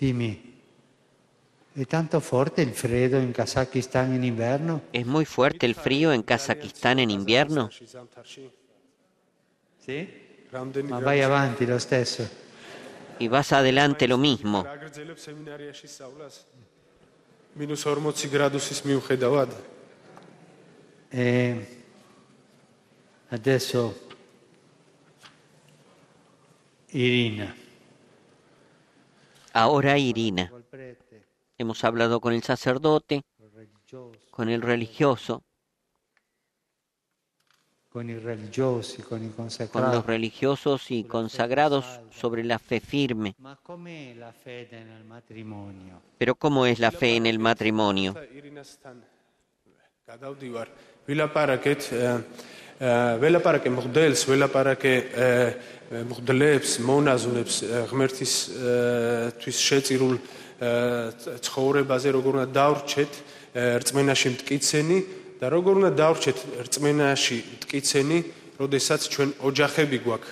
Dimmi, 0.00 0.32
è 1.74 1.84
tanto 1.84 2.20
forte 2.20 2.62
il 2.62 2.72
freddo 2.72 3.18
in 3.18 3.32
Kazakistan 3.32 4.14
in 4.14 4.24
inverno? 4.24 4.80
¿Es 4.92 5.04
muy 5.04 5.26
fuerte 5.26 5.66
el 5.66 5.74
frío 5.74 6.10
en 6.12 6.22
Kazajistán 6.22 6.98
en 7.00 7.10
invierno? 7.10 7.68
ზამთარში 7.68 8.48
Sì. 9.84 10.08
რამდენი 10.52 10.88
Ma 10.88 11.00
vai 11.00 11.22
avanti 11.22 11.66
lo 11.66 11.78
stesso. 11.78 12.28
Y 13.18 13.28
vas 13.28 13.52
adelante 13.52 14.08
lo 14.08 14.16
mismo. 14.16 14.64
რა 14.64 14.76
გრძელებს 14.88 15.22
სემინარიაში 15.28 15.86
სწავლას 15.86 16.34
მინუს 17.60 17.82
40 17.84 18.30
გრადუსის 18.32 18.80
მიუხედავად 18.88 19.50
E 21.12 21.28
adesso 23.30 23.94
Irina, 26.95 27.53
Ahora 29.51 29.97
Irina. 29.97 30.49
Hemos 31.57 31.83
hablado 31.83 32.21
con 32.21 32.31
el 32.31 32.41
sacerdote, 32.41 33.23
con 34.31 34.47
el 34.47 34.61
religioso, 34.61 35.43
con 37.91 38.07
los 38.07 38.23
religiosos 40.05 40.89
y 40.89 41.03
consagrados 41.03 41.99
sobre 42.11 42.45
la 42.45 42.59
fe 42.59 42.79
firme. 42.79 43.35
Pero 46.17 46.35
¿cómo 46.35 46.65
es 46.65 46.79
la 46.79 46.91
fe 46.91 47.17
en 47.17 47.25
el 47.25 47.39
matrimonio? 47.39 48.15
გადავდივარ 50.05 50.69
ვილაპარაკეთ 51.09 51.85
ველაპარაკე 53.21 53.71
მღვდელს 53.73 54.21
ველაპარაკე 54.29 54.91
მღვდლებს 56.11 56.75
მონაზვნებს 56.85 57.55
ე, 57.65 57.79
ღმერთის 57.89 58.33
ე, 58.53 58.75
თვის 59.41 59.61
შეწირულ 59.65 60.13
ცხოვრებაზე 61.47 62.13
როგორ 62.17 62.37
უნდა 62.37 62.45
დავრჩეთ 62.59 63.17
რწმენაში 63.81 64.29
მტკიცენი 64.35 64.99
და 65.41 65.49
როგორ 65.55 65.81
უნდა 65.81 65.91
დავრჩეთ 65.97 66.37
რწმენაში 66.69 67.39
მტკიცენი 67.55 68.21
როდესაც 68.61 69.09
ჩვენ 69.09 69.33
ოჯახები 69.41 69.97
გვაქვს 70.05 70.31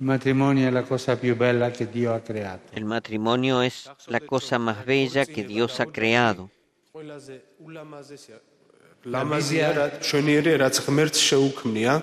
Il 0.00 0.08
matrimonio 0.08 0.66
è 0.66 0.72
la 0.72 0.82
cosa 0.82 1.16
più 1.20 1.36
bella 1.36 1.70
che 1.70 1.86
Dio 1.86 2.12
ha 2.12 2.20
creato. 2.20 2.72
El 2.74 2.86
matrimonio 2.86 3.62
es 3.62 3.88
la 4.08 4.18
cosa 4.18 4.58
más 4.58 4.84
bella 4.84 5.24
que 5.26 5.44
Dios 5.44 5.78
ha 5.78 5.86
creado. 5.86 6.50
ყველაზე 6.93 7.35
ულამაზესია 7.65 8.37
ლამაზია 9.13 9.67
რა 9.77 9.85
ჩვენიერი 10.07 10.53
რაც 10.63 10.75
ღმერთს 10.85 11.19
შეუქმნია 11.29 11.93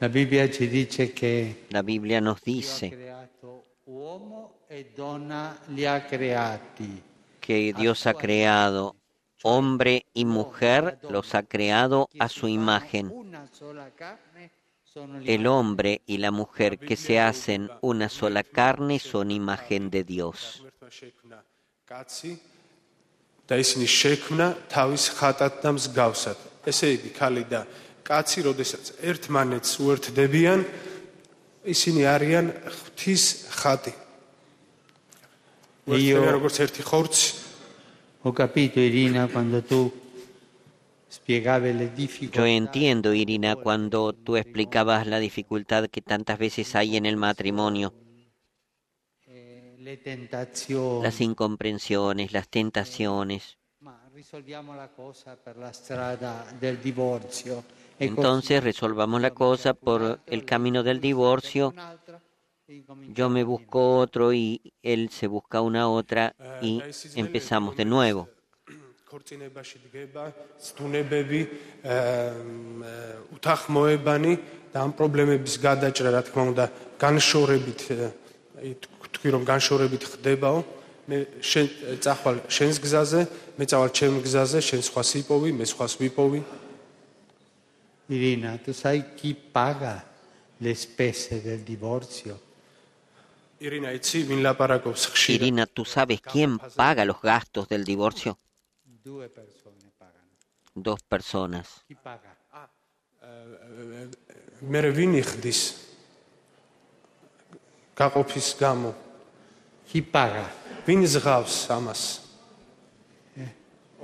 La 0.00 0.08
Bibbia 0.08 0.50
ci 0.50 0.68
dice 0.68 1.12
che 1.12 1.66
La 1.70 1.82
Biblia 1.82 2.20
nos 2.20 2.42
Dio 2.42 2.52
ha 2.52 2.56
dice 2.56 2.88
creato 2.90 3.64
uomo 3.84 4.64
e 4.66 4.90
donna 4.94 5.56
li 5.68 5.86
ha 5.86 6.04
creati. 6.04 7.02
que 7.40 7.72
Dios 7.72 8.06
ha 8.06 8.14
creado 8.14 8.96
hombre 9.42 10.06
y 10.14 10.24
mujer, 10.24 10.98
los 11.10 11.34
ha 11.34 11.42
creado 11.42 12.08
a 12.18 12.28
su 12.28 12.48
imagen. 12.48 13.10
Una 13.12 13.46
sola 13.46 13.90
carne 13.90 14.50
sono 14.82 15.20
El 15.24 15.46
hombre 15.46 16.00
y 16.06 16.18
la 16.18 16.30
mujer 16.30 16.78
que 16.78 16.96
se 16.96 17.20
hacen 17.20 17.70
una 17.82 18.08
sola 18.08 18.42
carne 18.42 18.98
son 18.98 19.30
imagen 19.30 19.90
de 19.90 20.04
Dios. 20.04 20.64
ღმერთმა 23.48 23.48
შექმნა 23.48 23.48
კაცი 23.48 23.48
და 23.48 23.54
ისინი 23.60 23.86
შექმნა 23.86 24.46
თავის 24.72 25.04
ხატად 25.18 25.52
და 25.62 25.70
მსგავსად. 25.76 26.38
ესე 26.64 26.96
იგი, 26.96 27.10
ქალი 27.12 27.44
და 27.44 27.66
კაცი, 28.04 28.40
როდესაც 28.48 28.84
ერთმანეთს 29.04 29.72
უერთდებიან, 29.84 30.64
ისინი 31.64 32.00
არიან 32.08 32.46
ღვთის 32.64 33.24
ხატი. 33.52 33.92
Io- 35.86 35.92
უერთდებიან 35.92 36.32
როგორც 36.40 36.56
ერთი 36.64 36.82
ხორცი. 36.82 37.28
Ho 38.24 38.32
capito 38.32 38.80
Irina 38.80 39.28
quando 39.28 39.60
tu 39.60 39.92
spiegavi 41.10 41.72
le 41.74 41.84
Yo 41.84 41.92
difficoltà 41.94 42.48
entiendo, 42.48 43.12
Irina, 43.12 43.54
cuando 43.56 44.14
tú 44.14 44.36
explicabas 44.36 45.06
la 45.06 45.18
dificultad 45.18 45.88
que 45.90 46.00
tantas 46.00 46.38
veces 46.38 46.74
hay 46.74 46.96
en 46.96 47.04
el 47.04 47.18
matrimonio, 47.18 47.88
eh, 47.88 47.92
le 47.92 47.92
tentazioni. 47.92 48.07
las 51.01 51.21
incomprensiones, 51.21 52.33
las 52.33 52.49
tentaciones. 52.49 53.57
E 57.99 58.05
Entonces 58.05 58.63
resolvamos 58.63 59.21
la 59.21 59.31
cosa 59.31 59.73
por 59.73 60.19
el 60.27 60.45
camino 60.45 60.83
del 60.83 60.99
divorcio. 60.99 61.73
e 62.67 62.75
incominciamo 62.75 63.15
Yo 63.15 63.29
me 63.29 63.43
busco 63.43 63.97
otro 63.97 64.33
y 64.33 64.73
él 64.83 65.09
se 65.09 65.27
busca 65.27 65.61
una 65.61 65.89
otra 65.89 66.35
y 66.61 66.83
empezamos 67.15 67.75
de 67.77 67.85
nuevo. 67.85 68.29
თქვი 79.19 79.29
რომ 79.35 79.43
განშორებით 79.43 80.03
ხდებაო. 80.15 80.59
მე 81.09 81.17
შენ 81.41 81.65
წახვალ 82.05 82.37
შენს 82.53 82.77
გზაზე 82.85 83.21
მე 83.57 83.65
წავალ 83.65 83.89
ჩემ 83.97 84.21
გზაზე 84.21 84.59
შენ 84.61 84.81
სხვას 84.85 85.09
იპოვი 85.25 85.49
მე 85.57 85.65
სხვას 85.65 85.97
ვიპოვი 85.97 86.41
Irina, 88.09 88.57
tu 88.57 88.73
sai 88.73 89.13
chi 89.13 89.35
paga 89.35 90.03
le 90.57 90.73
spese 90.73 91.41
del 91.43 91.63
divorzio? 91.63 92.39
Irina, 93.59 93.91
¿tú 95.67 95.85
sabes 95.85 96.19
quién 96.21 96.57
paga 96.57 97.05
los 97.05 97.21
gastos 97.21 97.67
del 97.69 97.85
divorcio? 97.85 98.37
Dos 100.73 101.01
personas. 101.03 101.67
მე 104.59 104.79
ვინიხდის 104.91 105.59
გაყოფის 107.95 108.47
გამო. 108.59 108.91
paga? 110.10 110.44
ვინ 110.84 111.00
ზღავს 111.08 111.54
ამას 111.72 112.00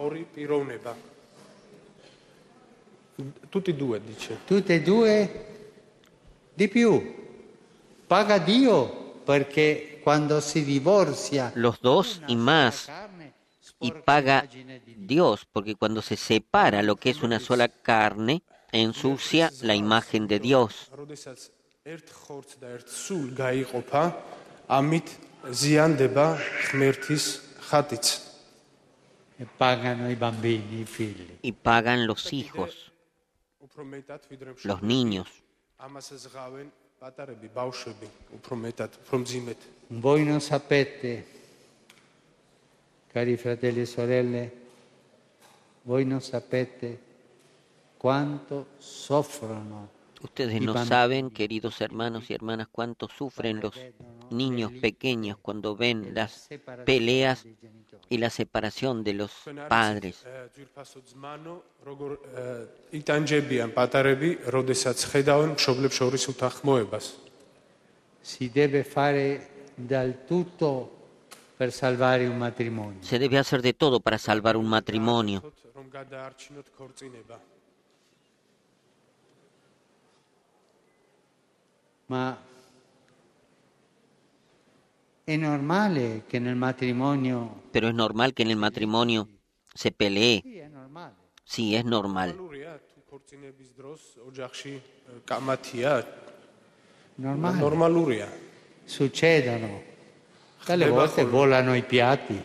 ორი 0.01 0.23
პიროვნება 0.33 0.93
tutti 3.53 3.71
e 3.71 3.75
due 3.77 4.01
dice 4.01 4.39
Tutte 4.49 4.75
e 4.77 4.81
due? 4.81 5.15
Di 6.55 6.69
più. 6.69 6.97
Paga 8.07 8.39
Dio 8.39 9.21
perché 9.25 10.01
quando 10.03 10.41
si 10.41 10.65
divorzia 10.65 11.53
Los 11.55 11.81
dos 11.81 12.23
y 12.29 12.37
más. 12.37 12.87
carne 12.87 13.33
Y 13.83 13.89
sporca 13.89 14.05
paga 14.05 14.37
l'immagine 14.41 14.81
di 14.85 14.95
Dio. 14.95 15.07
Dios, 15.07 15.47
porque 15.53 15.75
cuando 15.77 16.01
se 16.01 16.17
separa 16.17 16.83
lo 16.83 16.97
que 16.97 17.11
es 17.11 17.23
una 17.23 17.39
sola 17.39 17.69
carne, 17.69 18.43
ensucia 18.73 19.51
la 19.61 19.75
imagen 19.75 20.27
de 20.27 20.39
Dios. 20.39 20.91
როდესაც 25.45 25.71
ერთ 25.71 26.11
ხორცს 26.11 26.21
და 26.21 26.27
ერთ 26.31 26.41
სულ 26.41 26.71
გაიყოფა 26.71 26.71
ამით 26.71 26.71
ზიანდება 26.71 26.71
ღმერთის 26.71 27.25
ხატიც 27.71 28.31
E 29.41 29.47
pagano 29.47 30.11
i 30.11 30.17
bambini, 30.17 30.81
i 30.81 30.85
figli. 30.85 31.39
Y 31.43 31.53
pagan 31.53 32.07
los 32.07 32.29
hijos, 32.29 32.91
უფრო 33.65 33.85
მეტად 33.89 34.21
ვიდრე 34.29 34.53
los 34.69 34.81
niños. 34.85 35.31
ამას 35.81 36.13
ზღავენ 36.13 36.69
პატარები 37.01 37.49
ბავშვები 37.49 38.09
უფრო 38.37 38.55
მეტად 38.61 38.91
უფრო 39.01 39.17
მძიმედ 39.25 39.61
Voi 39.91 40.25
non 40.25 40.41
sapete, 40.41 41.25
cari 43.09 43.37
fratelli 43.37 43.81
e 43.81 43.87
sorelle, 43.87 44.53
voi 45.85 46.05
non 46.05 46.21
sapete 46.21 47.01
quanto 47.97 48.67
soffrono 48.77 49.89
Ustedes 50.22 50.62
no 50.62 50.86
saben, 50.86 51.30
queridos 51.30 51.82
hermanos 51.82 52.30
y 52.30 52.34
hermanas, 52.34 52.68
cuánto 52.72 53.08
sufren 53.08 53.60
los 53.62 53.74
niños 54.32 54.72
pequeños 54.82 55.38
cuando 55.42 55.76
ven 55.76 56.14
las 56.14 56.50
peleas 56.86 57.46
y 58.10 58.18
la 58.18 58.30
separación 58.30 59.04
de 59.04 59.14
los 59.14 59.32
padres. 59.70 60.26
Si 68.22 68.50
debe 68.50 68.84
fare 68.84 69.48
del 69.78 70.26
tutto 70.26 70.96
per 71.58 71.72
salvare 71.72 72.28
un 72.28 72.38
matrimonio. 72.38 73.02
Se 73.02 73.18
debe 73.18 73.38
hacer 73.38 73.62
de 73.62 73.74
todo 73.74 74.00
para 74.00 74.18
salvar 74.18 74.58
un 74.58 74.68
matrimonio. 74.68 75.42
ma 82.08 82.38
è 85.24 85.36
normale 85.38 86.16
eh, 86.16 86.26
che 86.28 86.40
nel 86.40 86.56
matrimonio... 86.56 87.64
Pero 87.72 87.88
es 87.88 87.96
normal 87.96 88.34
que 88.34 88.44
en 88.44 88.52
el 88.52 88.58
matrimonio 88.58 89.28
se 89.74 89.92
pelee. 89.92 90.44
Sí, 91.44 91.76
es 91.76 91.84
normal. 91.84 92.36
Normale. 97.18 97.60
Normaluria. 97.60 98.32
Succedano. 98.86 99.82
Dalle 100.66 100.90
volte 100.90 101.22
eh, 101.22 101.26
volano 101.26 101.76
i 101.76 101.84
piatti. 101.84 102.42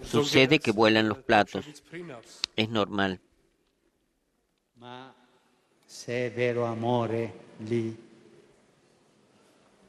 Succede 0.00 0.58
che 0.58 0.72
vuelan 0.72 1.08
los 1.08 1.18
platos. 1.18 1.64
Es 2.54 2.68
normal. 2.68 3.20
Ma 4.74 5.14
se 5.84 6.26
è 6.26 6.32
vero 6.32 6.64
amore 6.64 7.32
lì 7.58 8.07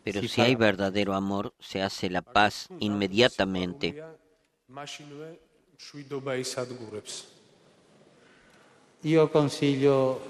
pero 0.04 0.22
si 0.28 0.42
hay 0.42 0.56
verdadero 0.56 1.14
amor, 1.14 1.54
se 1.60 1.82
hace 1.82 2.10
la 2.10 2.22
paz 2.22 2.68
inmediatamente. 2.80 4.04
Yo 9.02 9.32
consiglio 9.32 10.22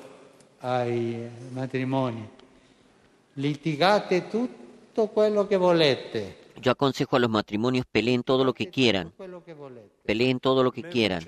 ai 0.59 1.29
matrimoni, 1.51 2.29
litigate 3.33 4.27
tutto 4.27 5.07
quello 5.07 5.47
che 5.47 5.57
volete. 5.57 6.37
Yo 6.61 6.71
aconsejo 6.71 7.15
a 7.15 7.19
los 7.19 7.29
matrimonios, 7.29 7.85
peleen 7.89 8.21
todo 8.21 8.43
lo 8.43 8.53
que 8.53 8.69
quieran. 8.69 9.13
Peleen 10.05 10.39
todo 10.39 10.61
lo 10.61 10.71
que 10.71 10.83
quieran. 10.83 11.23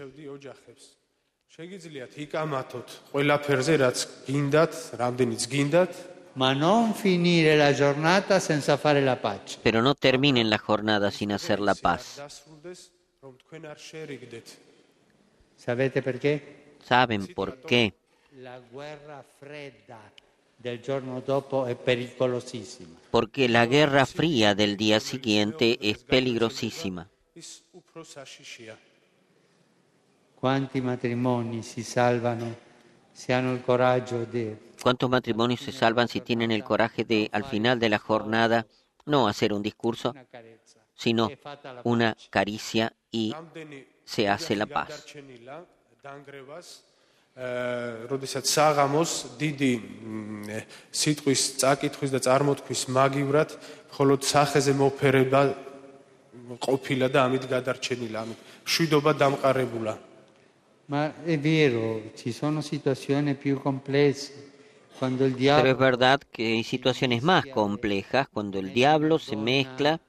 Pero 9.63 9.81
no 9.81 9.95
terminen 9.95 10.49
la 10.49 10.57
jornada 10.57 11.11
sin 11.11 11.31
hacer 11.31 11.59
la 11.59 11.75
paz. 11.75 12.21
Saben 16.83 17.27
por 17.35 17.57
qué. 17.61 17.93
La 18.37 18.59
guerra 18.59 19.23
fredda 19.39 19.99
del 20.57 20.81
giorno 20.81 21.21
dopo. 21.21 21.67
Porque 23.11 23.49
la 23.49 23.65
guerra 23.65 24.05
fría 24.05 24.55
del 24.55 24.77
día 24.77 24.99
siguiente 24.99 25.77
es 25.81 25.97
peligrosísima. 25.99 27.09
Quanti 30.39 30.81
matrimoni 30.81 31.61
si 31.61 31.83
salvano 31.83 32.70
se 33.12 33.32
hanno 33.32 33.52
il 33.52 33.62
coraggio 33.62 34.24
di 34.24 34.54
¿Cuántos 34.82 35.08
matrimonios 35.10 35.60
se 35.60 35.72
salvan 35.72 36.06
si 36.06 36.20
tienen 36.20 36.50
el 36.52 36.62
coraje 36.62 37.04
de, 37.04 37.28
al 37.32 37.44
final 37.44 37.80
de 37.80 37.88
la 37.88 37.98
jornada, 37.98 38.66
no 39.06 39.26
hacer 39.26 39.52
un 39.52 39.62
discurso, 39.62 40.10
una 40.10 40.24
carezza. 40.30 40.80
sino 40.94 41.28
È 41.28 41.36
fatta 41.36 41.72
la 41.72 41.80
una 41.84 42.16
caricia 42.30 42.92
y 43.10 43.32
რამდენი 43.32 43.78
se 44.04 44.28
hace 44.28 44.54
la 44.54 44.66
ოჯახი 44.66 44.74
paz? 44.74 44.88
გადარჩენილა 44.88 45.56
დანგრევას 46.04 46.68
აა 47.36 48.08
როდესაც 48.10 48.44
საღამოს 48.48 49.12
დიდი 49.40 49.72
მ, 49.76 50.48
ე, 50.56 50.60
სიტყვის 50.88 51.40
წაკითხვის 51.60 52.10
და 52.14 52.20
წარმოთქვის 52.26 52.82
მაგივრად 52.96 53.50
მხოლოდ 53.92 54.20
სახეზე 54.24 54.72
მოფერება 54.72 55.40
ყოფილა 56.64 57.06
და 57.12 57.18
ამით 57.26 57.44
გადარჩენილა 57.50 58.18
ამით 58.24 58.38
შვიდობა 58.64 59.12
დამყარებულა 59.20 59.94
Ma 60.87 61.23
è 61.23 61.37
vero, 61.39 62.01
ci 62.15 62.31
sono 62.31 62.61
situazioni 62.61 63.35
più 63.35 63.59
complesse. 63.61 64.49
Quando 64.97 65.25
il 65.25 65.35
Pero 65.35 65.69
es 65.71 65.77
verdad 65.77 66.19
que 66.31 66.53
hay 66.53 66.63
situaciones 66.63 67.23
más 67.23 67.45
complejas 67.47 68.27
cuando 68.29 68.59
el 68.59 68.71
diablo 68.73 69.17
se 69.17 69.35
mezcla 69.35 69.99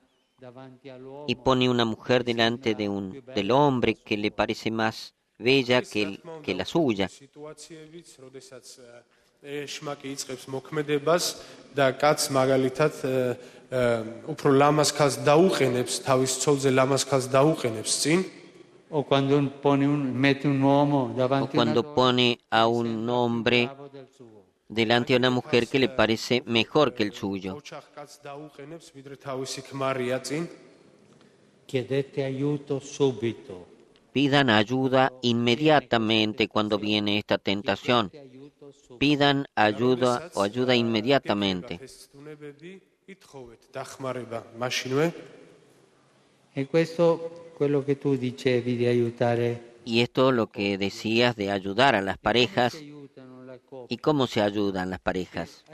y 1.26 1.34
pone 1.36 1.70
una 1.70 1.84
mujer 1.84 2.24
delante 2.24 2.74
de 2.74 2.88
un, 2.88 3.22
del 3.34 3.50
hombre 3.52 3.94
que 3.94 4.16
le 4.16 4.30
parece 4.30 4.70
más 4.70 5.14
bella 5.38 5.82
que, 5.82 6.02
el- 6.02 6.20
que 6.42 6.54
la 6.54 6.64
suya 6.64 7.08
o 18.94 19.04
cuando 19.04 19.40
pone 19.62 19.88
un, 19.88 20.14
mete 20.14 20.46
un 20.46 20.62
uomo 20.62 21.14
o 21.16 21.46
cuando 21.48 21.94
pone 21.94 22.38
a 22.50 22.66
un 22.66 23.08
hombre 23.08 23.70
delante 24.68 25.14
de 25.14 25.16
una 25.16 25.30
mujer 25.30 25.66
que 25.66 25.78
le 25.78 25.88
parece 25.88 26.42
mejor 26.46 26.94
que 26.94 27.02
el 27.02 27.12
suyo. 27.12 27.58
Pidan 34.12 34.50
ayuda 34.50 35.12
inmediatamente 35.22 36.48
cuando 36.48 36.78
viene 36.78 37.16
esta 37.16 37.38
tentación. 37.38 38.12
Pidan 38.98 39.46
ayuda 39.54 40.30
o 40.34 40.42
ayuda 40.42 40.76
inmediatamente. 40.76 41.80
Y 46.54 46.68
esto 46.76 47.41
quello 47.54 47.84
che 47.84 47.98
dicevi 48.18 48.76
y 49.84 50.00
es 50.00 50.10
lo 50.14 50.50
que 50.50 50.78
decías 50.78 51.36
de 51.36 51.50
ayudar 51.50 51.94
a 51.94 52.00
las 52.00 52.18
parejas 52.18 52.76
y 53.88 53.96
cómo 53.98 54.26
se 54.26 54.40
ayudan 54.40 54.90
las 54.90 55.00
parejas. 55.00 55.64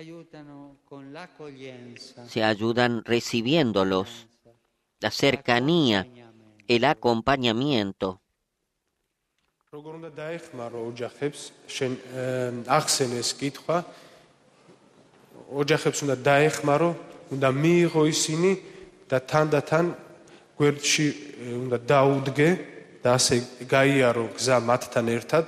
Se 2.26 2.42
ayudan 2.42 3.04
recibiéndolos, 3.04 4.28
la 5.00 5.10
cercanía, 5.10 6.06
el 6.66 6.84
acompañamiento. 6.84 8.20
გვერდში 20.58 21.08
ე, 21.10 21.13
უნდა 21.63 21.77
დაუდგე 21.91 22.49
და 23.03 23.10
ასე 23.17 23.36
გაიარო 23.67 24.25
გზა 24.38 24.58
მათთან 24.69 25.08
ერთად 25.17 25.45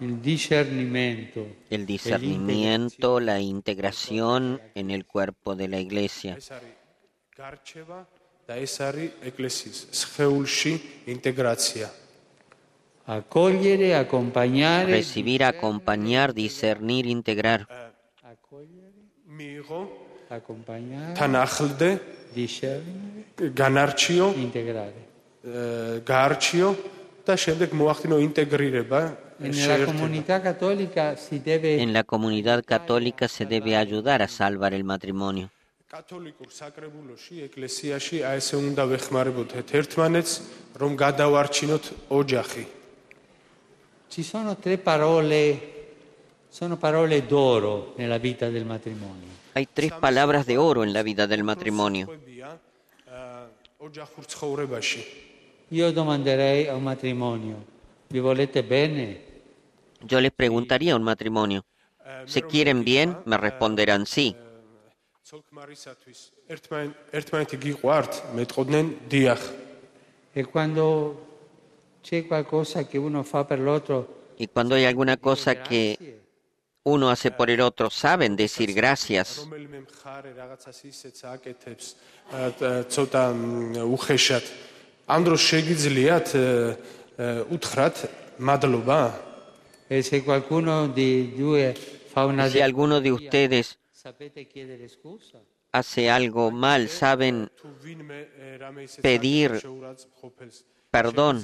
il 0.00 0.22
discernimento, 0.22 1.46
El 1.68 1.84
discernimiento, 1.84 3.20
la 3.20 3.38
integración 3.38 4.58
en 4.74 4.90
el 4.90 5.04
cuerpo 5.04 5.54
de 5.54 5.68
la 5.68 5.78
iglesia. 5.78 6.36
ეს 6.40 6.50
არის 6.56 6.72
გარჩევა 7.36 8.00
და 8.48 8.54
ეს 8.64 8.74
არის 8.80 9.10
ეკლესიის 9.30 9.78
სხეულში 10.00 10.74
ინტეგრაცია 11.14 11.88
accogliere, 13.10 13.94
accompagnare, 13.96 14.86
Recibir, 14.86 15.42
acompañar, 15.44 16.32
discernir, 16.32 17.06
integrar. 17.06 17.66
accogliere, 18.22 18.90
მიიღო 22.34 22.70
accompagnare, 22.70 23.24
თან 23.36 23.46
ახლდე 23.46 23.46
discernere, 23.46 23.50
განარჩიო 23.60 24.26
integrare. 24.44 25.00
ე, 25.40 26.02
გაარჩიო 26.04 26.68
და 27.26 27.34
შემდეგ 27.36 27.68
მოახდინო 27.80 28.16
ინტეგრირება 28.28 29.00
E 29.40 29.48
nella 29.48 29.56
შეერთება. 29.56 29.88
comunità 29.88 30.36
cattolica 30.44 31.16
si 31.16 31.38
deve 31.40 31.80
En 31.80 31.92
la 31.92 32.04
comunidad 32.04 32.60
católica 32.64 33.26
se 33.28 33.46
debe 33.46 33.76
ayudar 33.76 34.20
a 34.22 34.28
salvar 34.28 34.72
el 34.74 34.84
matrimonio. 34.84 35.48
კათოლიკურ 35.90 36.50
საკრებულოში, 36.54 37.34
ეკლესიაში 37.50 38.16
აი 38.22 38.38
ესე 38.38 38.56
უნდა 38.62 38.82
ვეხმარებოდეთ 38.92 39.66
ერთმანეთს, 39.74 40.32
რომ 40.78 40.90
გადავარჩინოთ 41.04 41.84
ოჯახი. 42.14 42.64
Ci 44.10 44.22
sono 44.22 44.54
tre 44.56 44.78
parole, 44.78 45.42
sono 46.48 46.76
parole 46.76 47.26
d'oro 47.26 47.94
nella 47.96 48.18
vita 48.18 48.48
del 48.50 48.64
matrimonio. 48.64 49.30
hay 49.55 49.65
tres 49.65 49.93
palabras 49.93 50.45
de 50.45 50.57
oro 50.57 50.83
en 50.83 50.91
la 50.91 51.01
vida 51.01 51.27
del 51.27 51.43
matrimonio. 51.43 52.09
Yo 55.69 55.91
demandaré 55.93 56.73
un 56.73 56.83
matrimonio, 56.83 57.55
¿vi 58.09 58.19
volete 58.19 58.61
bene? 58.61 59.21
Yo 60.01 60.19
les 60.19 60.31
preguntaría 60.31 60.93
a 60.93 60.97
un 60.97 61.03
matrimonio, 61.03 61.65
¿se 62.25 62.41
quieren 62.41 62.83
bien? 62.83 63.17
Me 63.25 63.37
responderán 63.37 64.05
sí. 64.05 64.35
Y 74.37 74.47
cuando 74.47 74.75
hay 74.75 74.85
alguna 74.85 75.17
cosa 75.17 75.63
que 75.63 76.24
uno 76.85 77.09
hace 77.09 77.31
por 77.31 77.49
el 77.49 77.61
otro, 77.61 77.89
saben 77.89 78.35
decir 78.35 78.73
gracias. 78.73 79.47
Eh, 89.89 90.05
si 92.49 92.61
alguno 92.61 93.01
de 93.01 93.11
ustedes 93.11 93.79
hace 95.71 96.09
algo 96.11 96.51
mal, 96.51 96.89
saben 96.89 97.51
pedir 99.01 99.61
perdón. 100.91 101.43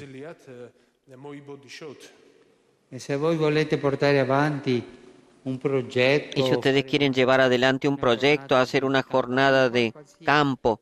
Se 2.93 3.15
voi 3.15 3.37
volete 3.37 3.77
portare 3.77 4.19
avanti 4.19 5.00
un 5.43 5.59
proyecto. 5.59 6.39
Y 6.39 6.43
si 6.43 6.51
ustedes 6.51 6.83
quieren 6.85 7.13
llevar 7.13 7.41
adelante 7.41 7.87
un 7.87 7.97
proyecto, 7.97 8.55
hacer 8.55 8.85
una 8.85 9.03
jornada 9.03 9.69
de 9.69 9.93
campo, 10.23 10.81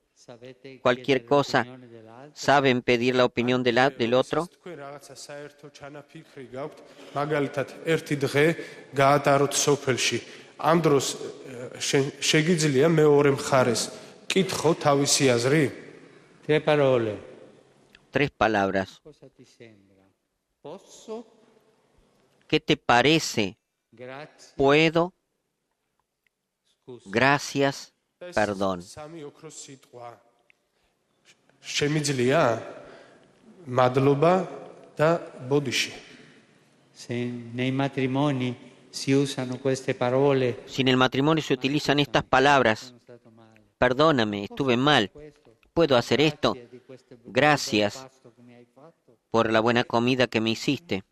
cualquier 0.81 1.25
cosa, 1.25 1.65
saben 2.33 2.81
pedir 2.81 3.15
la 3.15 3.25
opinión 3.25 3.63
del 3.63 4.13
otro. 4.13 4.49
Tres 18.11 18.31
palabras. 18.31 19.01
¿Qué 22.47 22.59
te 22.59 22.77
parece? 22.77 23.58
puedo, 24.55 25.13
gracias, 27.05 27.93
perdón. 28.33 28.81
Si 40.65 40.81
en 40.81 40.87
el 40.87 40.97
matrimonio 40.97 41.43
se 41.43 41.53
utilizan 41.53 41.99
estas 41.99 42.23
palabras, 42.23 42.93
perdóname, 43.77 44.43
estuve 44.45 44.75
mal, 44.75 45.11
puedo 45.73 45.95
hacer 45.95 46.19
esto, 46.21 46.55
gracias 47.25 48.05
por 49.31 49.51
la 49.51 49.59
buena 49.59 49.83
comida 49.83 50.27
que 50.27 50.41
me 50.41 50.49
hiciste. 50.49 51.03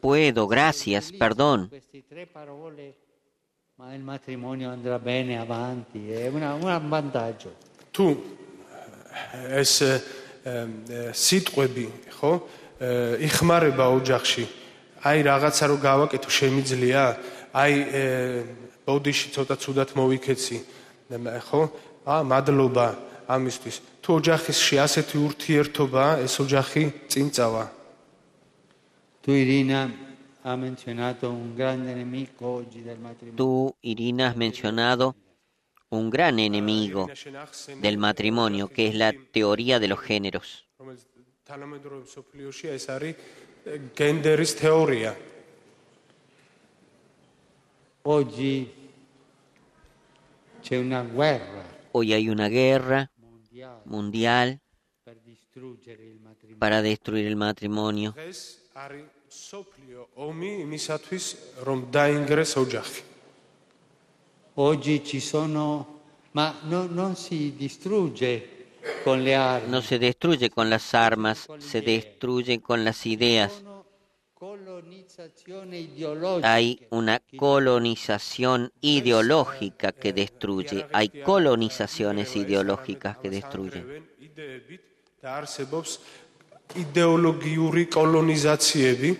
Puedo, 0.00 0.46
gracias, 0.46 1.10
perdón. 1.12 1.68
თუ 7.92 8.06
ეს 9.60 9.72
სიტყვები, 11.16 11.86
ხო, 12.20 12.32
იხმარება 13.26 13.86
ოჯახში, 13.98 14.44
აი 15.00 15.18
რაღაცა 15.26 15.64
რო 15.72 15.76
გავაკეთო 15.80 16.30
შემიძლია, 16.30 17.02
აი 17.56 17.74
ბოდიში 18.84 19.26
ცოტა 19.34 19.56
ცუდად 19.56 19.90
მოვიქეცი, 19.96 20.58
ხო? 21.48 21.62
ა 22.04 22.14
მადლობა 22.24 22.86
ამისთვის. 23.28 23.76
თუ 24.04 24.10
ოჯახში 24.20 24.74
ასეთი 24.80 25.16
ურთიერთობა, 25.26 26.04
ეს 26.24 26.34
ოჯახი 26.40 26.82
წინ 27.08 27.28
წავა. 27.32 27.79
Tu 29.22 29.32
Irina 29.32 29.94
ha 30.42 30.56
mencionado 30.56 31.30
un 31.30 31.54
gran 31.54 31.86
enemigo 31.86 32.54
oggi 32.54 32.80
del 32.80 32.98
matrimonio. 32.98 33.36
Tú, 33.36 33.76
Irina, 33.82 34.28
has 34.28 34.36
mencionado 34.36 35.14
un 35.90 36.08
gran 36.08 36.38
enemigo 36.38 37.06
del 37.82 37.98
matrimonio, 37.98 38.68
que 38.68 38.88
es 38.88 38.94
la 38.94 39.12
teoría 39.12 39.78
de 39.78 39.88
los 39.88 40.00
géneros. 40.00 40.66
Hoy 51.92 52.12
hay 52.14 52.28
una 52.30 52.48
guerra 52.48 53.10
mundial 53.84 54.60
para 56.58 56.80
destruir 56.80 57.26
el 57.26 57.36
matrimonio 57.36 58.14
დღეს 58.79 58.83
არის 58.83 59.07
სოფლიო 59.35 60.01
ომი 60.25 60.51
იმისათვის, 60.65 61.25
რომ 61.67 61.79
დაინგრეს 61.95 62.51
ოჯახი. 62.63 63.01
Oggi 64.55 64.97
ci 65.03 65.19
sono, 65.19 65.63
ma 66.31 66.45
no- 66.71 66.87
non 66.99 67.15
si 67.15 67.55
distrugge 67.57 68.31
con 69.03 69.21
le 69.21 69.35
armi. 69.35 69.69
no 69.69 69.81
se 69.81 69.99
destruye 69.99 70.49
con 70.49 70.69
las 70.69 70.93
armas, 70.93 71.37
se 71.59 71.81
destruye 71.81 72.61
con 72.61 72.85
las 72.85 73.05
ideas. 73.05 73.51
Sono 73.51 73.85
colonizzazione 74.33 75.79
ideologica. 75.79 76.53
Hay 76.53 76.87
una 76.91 77.21
colonización 77.35 78.71
ideológica 78.79 79.91
que 79.91 80.13
destruye, 80.13 80.85
hay 80.93 81.09
colonizaciones 81.09 82.35
ideológicas 82.35 83.17
que 83.17 83.29
destruyen. 83.29 83.85
იდეებით 86.69 86.69
და 86.69 86.69
არსებობს 86.69 86.75
იდეოლოგიური 86.75 87.83
კოლონიზაციები 87.87 89.11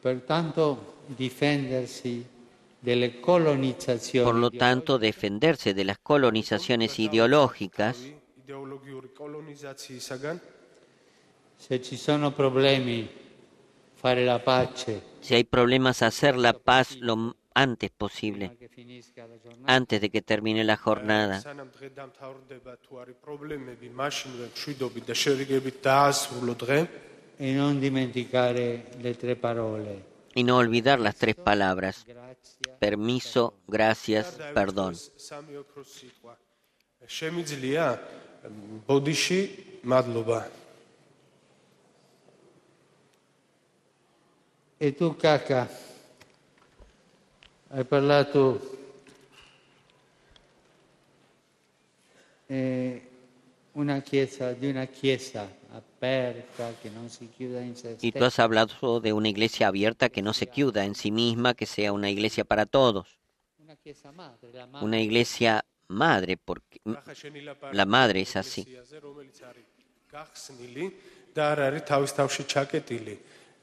Pertanto 0.00 0.96
difendersi 1.06 2.24
delle 2.80 3.20
colonizzazioni 3.20 4.24
Por 4.24 4.38
lo 4.38 4.50
tanto, 4.50 4.96
defenderse 4.96 5.74
de 5.74 5.84
las 5.84 5.98
colonizaciones 5.98 6.98
ideológicas, 6.98 7.96
იდეოლოგიური 8.40 9.08
კოლონიზაციისაგან 9.14 10.40
se 11.58 11.80
ci 11.82 11.96
sono 11.96 12.32
problemi 12.32 13.08
fare 13.94 14.24
la 14.24 14.38
pace 14.42 15.02
si 15.20 15.34
hay 15.34 15.44
problemas, 15.44 16.02
hacer 16.02 16.36
la 16.36 16.54
paz 16.54 16.96
lo 16.96 17.36
antes 17.55 17.89
posible, 17.89 18.57
antes 19.65 20.01
de 20.01 20.09
que 20.09 20.21
termine 20.21 20.63
la 20.63 20.75
jornada. 20.75 21.41
Y 30.35 30.43
no 30.43 30.57
olvidar 30.57 30.99
las 30.99 31.15
tres 31.15 31.35
palabras, 31.35 32.05
permiso, 32.79 33.53
gracias, 33.67 34.37
perdón. 34.53 34.95
Y 44.77 44.91
tú, 44.91 45.17
Caca 45.17 45.69
hai 47.75 47.83
parlato 47.83 48.77
eh, 52.47 53.01
una 53.73 53.99
chiesa, 53.99 54.53
di 54.53 54.69
una 54.69 54.85
chiesa 54.85 55.53
aperta 55.71 56.73
che 56.81 56.89
non 56.89 57.09
si 57.09 57.29
chiuda 57.35 57.59
in 57.59 57.75
se 57.75 57.97
Y 57.99 58.13
tú 58.13 58.23
has 58.23 58.39
hablado 58.39 59.01
de 59.01 59.11
una 59.11 59.27
iglesia 59.27 59.67
abierta 59.67 60.07
que 60.07 60.21
no 60.21 60.31
se 60.31 60.47
queda 60.47 60.85
en 60.85 60.95
sí 60.95 61.11
misma, 61.11 61.53
que 61.53 61.65
sea 61.65 61.91
una 61.91 62.09
iglesia 62.09 62.45
para 62.45 62.65
todos, 62.65 63.19
una 63.59 63.75
chiesa 63.75 64.09
madre 64.13 64.53
la 64.53 64.67
madre. 64.67 64.85
Una 64.85 65.01
iglesia 65.01 65.65
madre, 65.89 66.37
porque 66.37 66.79
La 67.73 67.85
madre 67.85 68.21
es 68.21 68.37
así 68.37 68.65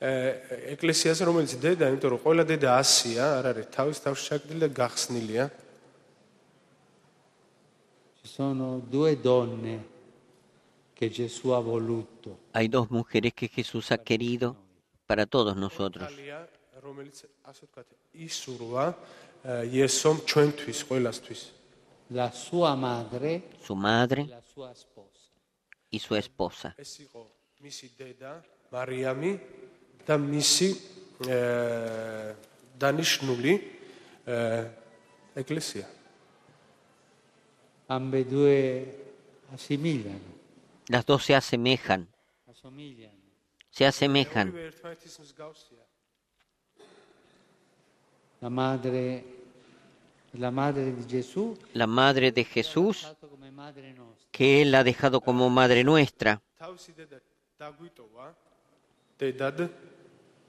ეკლესიაზე, 0.02 0.06
რომელიც 0.06 0.28
არის 0.28 0.38
გახსნილი 0.38 0.38
და 0.38 0.38
არ 0.38 0.38
არის 0.38 0.54
თავის 0.58 0.68
თავში 0.68 0.68
ჩაკეტილი 0.68 0.68
ე, 0.68 0.74
ეკლესიაზე 0.78 1.22
რომელიც 1.28 1.52
დედა 1.64 1.86
იმიტომ 1.90 2.10
რომ 2.14 2.20
ყველა 2.26 2.44
დედა 2.52 2.70
ასია 2.78 3.24
არ 3.40 3.46
არის 3.52 3.68
თავის 3.76 3.98
თავში 4.06 4.24
ჩაკეტილი 4.30 4.60
და 4.62 4.70
გახსნილია 4.82 5.46
ci 8.18 8.28
sono 8.28 8.80
due 8.80 9.16
donne 9.22 9.76
che 10.94 11.10
Gesù 11.10 11.54
ha 11.54 11.60
voluto 11.60 12.38
hay 12.54 12.68
dos 12.68 12.90
mujeres 12.90 13.34
que 13.34 13.48
Jesús 13.48 13.92
ha 13.92 13.98
querido 13.98 14.56
para 15.08 15.26
todos 15.26 15.56
nosotros. 15.56 16.06
ალია 16.10 16.46
რომელიც 16.84 17.18
ასე 17.50 17.66
ვთქვათ 17.66 17.88
ისურვა 18.28 18.86
ე, 19.46 19.66
იესომ 19.78 20.18
ჩვენთვის 20.30 20.80
ყველასთვის 20.90 21.42
la 22.12 22.32
sua 22.32 22.76
madre 22.76 23.42
Su 23.66 23.74
e 23.74 23.76
madre 23.76 24.22
la 24.30 24.42
sua 24.54 24.74
sposa 24.76 25.26
y 25.92 26.00
su 26.00 26.16
esposa. 26.16 26.74
ეს 26.78 26.94
იყო 27.06 27.22
მისი 27.66 27.88
დედა 27.98 28.32
მარიამი 28.72 29.32
და 30.08 30.16
მისი 30.18 30.70
ე, 31.28 31.38
დანიშნული 32.80 33.54
ე, 34.28 34.38
ეკლესია 35.38 35.86
ambedue 37.88 38.86
assimiliano 39.54 40.36
Las 40.90 41.06
dos 41.06 41.26
se 41.26 41.36
asemejan, 41.36 42.08
assomigliano 42.48 43.16
se 43.72 43.86
asemejan. 43.86 44.48
ორივე 44.52 44.68
ერთმანეთის 44.72 45.16
მსგავსია 45.24 45.84
la 48.42 48.50
madre 48.50 49.24
la 50.34 50.52
madre 50.52 50.92
di 50.92 51.04
Gesù 51.08 51.56
La 51.74 51.88
madre 51.88 52.32
de 52.32 52.44
Jesús, 52.44 53.04
dato 53.04 53.28
come 53.28 53.52
madre 53.52 53.94
nostra 53.94 54.28
que 54.32 54.62
Él 54.62 54.76
ha 54.76 54.84
dejado 54.84 55.22
como 55.22 55.50
madre 55.50 55.84
nuestra. 55.84 56.42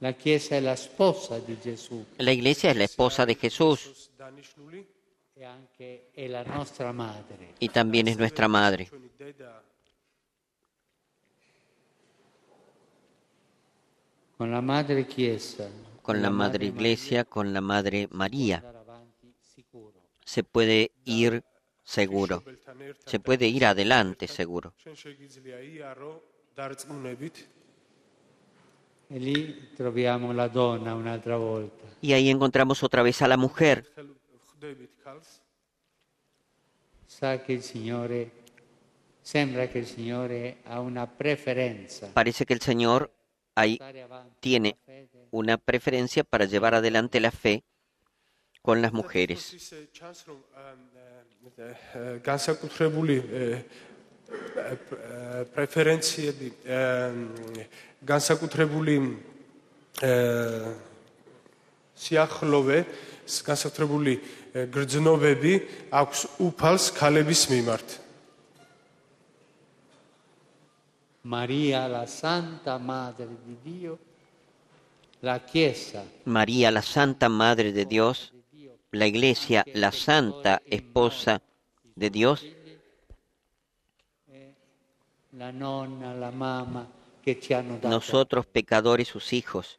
La 0.04 0.74
esposa 0.74 1.40
de 1.40 1.56
Jesús. 1.56 2.06
La 2.18 2.34
Iglesia 2.34 2.72
es 2.72 2.78
la 2.78 2.84
esposa 2.84 3.26
de 3.26 3.36
Jesús. 3.36 4.12
E 5.34 6.10
y 7.60 7.70
también 7.70 8.10
es 8.10 8.18
nuestra 8.18 8.50
madre. 8.50 8.90
Con 14.38 14.52
la 14.52 14.62
madre 14.62 15.08
Chiesa. 15.08 15.70
Con 16.02 16.22
la 16.22 16.30
madre 16.30 16.66
Iglesia, 16.66 17.24
con 17.24 17.54
la 17.54 17.62
madre 17.62 18.10
María. 18.12 18.62
Se 20.26 20.44
puede 20.44 20.92
ir 21.06 21.46
seguro. 21.82 22.44
Se 23.06 23.22
puede 23.22 23.48
ir 23.48 23.66
adelante 23.66 24.28
seguro. 24.28 24.74
Y 32.02 32.14
ahí 32.14 32.30
encontramos 32.30 32.84
otra 32.84 33.04
vez 33.04 33.22
a 33.22 33.28
la 33.28 33.38
mujer. 33.38 33.86
Parece 42.14 42.46
que 42.46 42.54
el 42.54 42.62
Señor 42.62 43.12
ahí 43.56 43.80
tiene 44.40 44.78
una 45.32 45.58
preferencia 45.58 46.24
para 46.24 46.46
llevar 46.46 46.76
adelante 46.76 47.20
la 47.20 47.32
fe 47.32 47.64
con 48.62 48.82
las 48.82 48.94
mujeres. 48.94 49.56
პრეფერენციები 55.54 56.48
განსაკუთრებული 58.04 58.96
სიახლოვე 62.04 62.80
განსაკუთრებული 63.24 64.14
გრძნობები 64.74 65.54
აქვს 66.02 66.20
უფალს 66.48 66.86
ქალების 66.98 67.44
მიმართ. 67.54 68.00
Maria, 71.24 71.88
la 71.88 72.06
Santa 72.06 72.78
Madre 72.78 73.30
di 73.48 73.56
Dio, 73.64 73.98
la 75.22 75.40
Chiesa, 75.46 76.04
María, 76.26 76.70
la 76.70 76.82
Santa 76.82 77.30
Madre 77.30 77.72
de 77.72 77.86
Dios, 77.86 78.34
la 78.92 79.08
Iglesia, 79.08 79.64
la 79.74 79.94
Santa 79.94 80.62
Esposa 80.66 81.42
de 81.96 82.10
Dios, 82.10 82.44
nosotros 87.91 88.47
pecadores, 88.47 89.09
sus 89.09 89.33
hijos, 89.33 89.79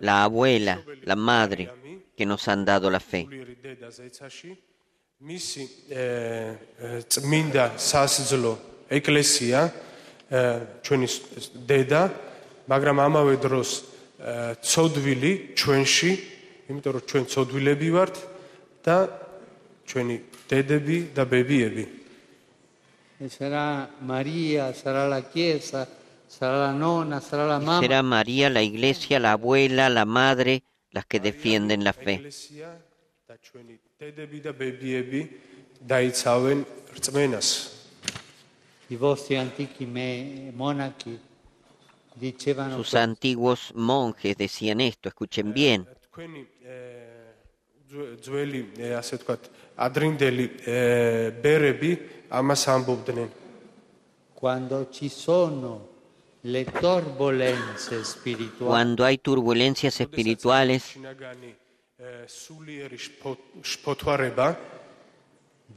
la 0.00 0.24
abuela, 0.24 0.82
la 1.04 1.16
madre 1.16 1.70
que 2.16 2.26
nos 2.26 2.46
han 2.48 2.64
dado 2.64 2.90
la 2.90 3.00
fe. 3.00 3.24
სულიერი 3.26 3.56
დედა 3.62 3.88
ზეცაში 3.90 4.50
მისი 5.20 5.62
ე, 5.90 6.04
ე, 6.76 6.88
წმინდა 7.08 7.64
სასძლო 7.80 8.52
ეკლესია 8.92 9.60
ე, 10.30 10.40
ჩვენი 10.84 11.06
ს- 11.08 11.50
დედა 11.70 12.02
მაგრამ 12.68 12.96
ამავე 13.06 13.34
დროს 13.40 13.70
ე, 14.20 14.56
ცოდვილი 14.60 15.32
ჩვენში 15.56 16.12
იმიტომ 16.68 16.92
რომ 16.96 17.04
ჩვენ 17.10 17.24
ცოდვილები 17.32 17.88
ვართ 17.96 18.16
და 18.84 18.96
ჩვენი 19.88 20.16
დედები 20.50 20.98
და 21.16 21.22
ბებიები 21.24 21.84
e 23.21 23.29
sarà 23.29 23.87
María, 23.99 24.73
sarà 24.73 25.07
la 25.07 25.21
Chiesa, 25.29 25.87
será 26.27 26.57
la 26.57 26.71
nona, 26.71 27.21
será 27.21 27.45
la 27.45 27.59
mamá. 27.59 27.79
Será 27.79 28.01
María, 28.01 28.49
la 28.49 28.63
iglesia, 28.63 29.19
la 29.19 29.33
abuela, 29.33 29.89
la 29.89 30.05
madre, 30.05 30.63
las 30.89 31.05
que 31.05 31.19
defienden 31.19 31.83
la 31.83 31.93
fe. 31.93 32.31
Sus 42.75 42.95
antiguos 42.95 43.71
monjes 43.75 44.35
decían 44.35 44.81
esto, 44.81 45.09
escuchen 45.09 45.53
bien. 45.53 45.87
თქვენი 47.90 48.02
ე, 48.02 48.16
ძვ- 48.16 48.16
ძველი 48.24 48.60
ე, 48.78 48.88
ასე 49.00 49.14
ვთქვათ 49.18 49.42
ადრინდელი 49.86 50.46
ე, 50.76 50.78
ბერები 51.42 51.90
ამას 52.38 52.62
ამბობდნენ 52.74 53.30
Quando 54.36 54.90
ci 54.92 55.08
sono 55.08 55.72
le 56.42 56.62
turbulenze 56.64 58.04
spirituali, 58.04 58.68
Cuando 58.68 59.04
hay 59.04 59.16
turbulencias 59.18 59.96
espirituales, 60.04 60.82
შინაგანი 60.92 61.50
ე, 61.98 62.28
სულიერი 62.28 62.98
შფო- 63.06 63.64
შფოთვარება 63.64 64.48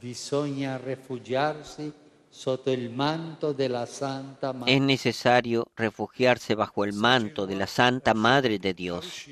bisogna 0.00 0.76
rifugiarsi 0.76 1.92
sotto 2.30 2.70
il 2.70 2.90
manto 2.90 3.52
della 3.52 3.86
Santa 3.86 4.50
es 4.50 4.54
Madre. 4.54 4.78
necesario 4.78 5.66
refugiarse 5.74 6.54
bajo 6.54 6.84
el 6.84 6.92
manto 6.92 7.44
de 7.46 7.56
la 7.56 7.66
Santa 7.66 8.12
Madre 8.14 8.58
de 8.58 8.72
Dios. 8.74 9.26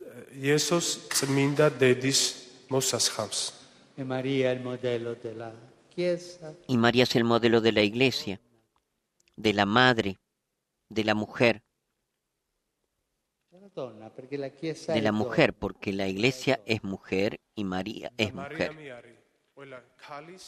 შეაფარო 0.00 0.10
ე, 0.16 0.20
ე, 0.20 0.40
იესოს 0.48 0.86
წმინდა 1.12 1.66
დედის 1.80 2.20
მოსასხამს 2.72 3.40
E 3.96 4.04
Maria 4.04 4.50
è 4.50 4.54
il 4.56 4.60
modello 4.60 5.14
della 5.14 5.48
Chiesa, 5.94 6.52
Y 6.68 6.76
María 6.76 7.04
es 7.04 7.16
el 7.16 7.24
modelo 7.24 7.62
de 7.62 7.72
la 7.72 7.82
iglesia, 7.82 8.38
de 9.36 9.52
la 9.54 9.64
madre, 9.64 10.18
de 10.90 11.02
la 11.04 11.14
mujer, 11.14 11.62
della 13.50 13.70
donna, 13.74 14.10
perché 14.10 14.36
la 14.36 14.50
Chiesa 14.50 14.92
de 14.92 14.98
è 14.98 15.02
la 15.02 15.10
donna. 15.12 15.24
mujer, 15.24 15.54
porque 15.54 15.92
la 15.94 16.06
iglesia 16.08 16.60
es 16.66 16.84
mujer 16.84 17.40
y 17.54 17.64
María 17.64 18.12
es 18.18 18.34
mujer. 18.34 18.68
მარიამი 18.76 18.90
არის 18.98 19.16
ყველა 19.56 19.78
ქალის 20.04 20.44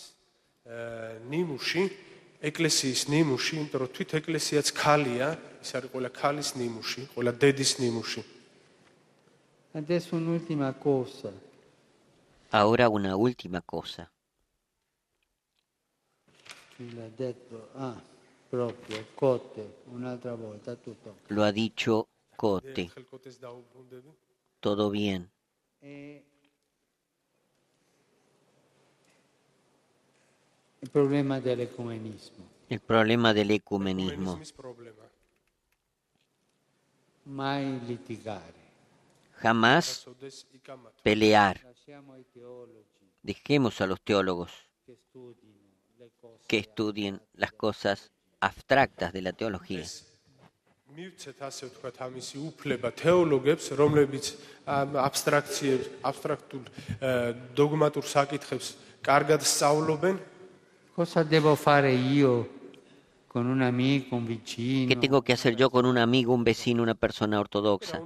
ე, 0.69 0.77
ნიმუში 1.33 1.85
ეკლესიის 2.51 3.01
ნიმუში 3.09 3.53
იმიტომ 3.59 3.81
რომ 3.83 3.91
თვით 3.97 4.11
ეკლესიაც 4.21 4.67
ქალია 4.83 5.29
ის 5.65 5.71
არის 5.79 5.91
ყველა 5.95 6.11
ქალის 6.21 6.49
ნიმუში 6.61 7.03
ყველა 7.17 7.33
დედის 7.43 7.73
ნიმუში 7.83 8.23
Adesso 9.76 10.16
un'ultima 10.16 10.72
cosa. 10.74 11.34
Ahora 12.50 12.90
una 12.90 13.16
última 13.16 13.60
cosa. 13.64 14.08
L'ha 16.78 17.10
detto? 17.16 17.70
Ah, 17.74 18.00
proprio, 18.50 19.04
un'altra 19.86 20.36
volta, 20.36 20.76
tutto. 20.76 21.18
Lo 21.28 21.42
ha 21.42 21.50
dicho 21.50 22.08
Cote. 22.36 22.92
Todo 24.60 24.92
bien. 24.92 25.28
E 25.82 26.24
el 30.82 30.90
problema 30.90 31.40
del 31.40 31.62
ecumenismo. 31.62 32.46
El 32.70 32.80
problema 32.80 33.34
del 33.34 33.50
ecumenismo. 33.50 34.40
Mai 37.24 37.80
litigare 37.88 38.63
Jamás 39.43 39.85
სოდეს 40.07 40.37
იკამათო 40.59 41.03
pelear. 41.07 41.55
Lasciamo 41.65 42.13
ai 42.19 42.25
teologi 42.35 42.83
Dejemos 43.23 43.81
a 43.81 43.87
los 43.87 44.01
teólogos 44.01 44.51
che 44.87 44.95
studino 44.97 45.63
le 45.99 46.09
cose. 46.21 46.43
que 46.49 46.59
estudien 46.59 47.21
las 47.35 47.53
cosas 47.53 48.11
abstractas 48.41 49.13
de 49.13 49.23
la 49.23 49.33
teología. 49.33 49.85
მივცეთ 50.99 51.39
ასე 51.49 51.63
ვთქვათ 51.69 51.97
ამისი 52.07 52.37
უფლება 52.49 52.89
თეოლოგებს 53.01 53.67
რომლებიც 53.79 54.25
ამ 54.67 54.97
აბსტრაქციებს 54.99 55.87
აბსტრაქტულ 56.11 56.65
ე, 56.67 57.11
დოგმატურ 57.55 58.05
საკითხებს 58.17 58.67
კარგად 59.09 59.41
სწავლობენ 59.47 60.17
Cosa 60.99 61.23
devo 61.23 61.55
fare 61.55 61.93
io 61.95 62.49
con 63.29 63.47
un 63.47 63.63
amico, 63.63 64.17
un 64.17 64.27
¿Qué 64.27 64.35
vicino? 64.35 65.01
tengo 65.01 65.23
que 65.23 65.33
hacer 65.35 65.55
yo 65.55 65.71
con 65.71 65.87
un 65.87 65.97
amigo, 65.99 66.35
un 66.35 66.43
vecino, 66.43 66.83
una 66.83 66.95
persona 66.97 67.37
რა 67.37 67.41
ortodoxa? 67.47 68.01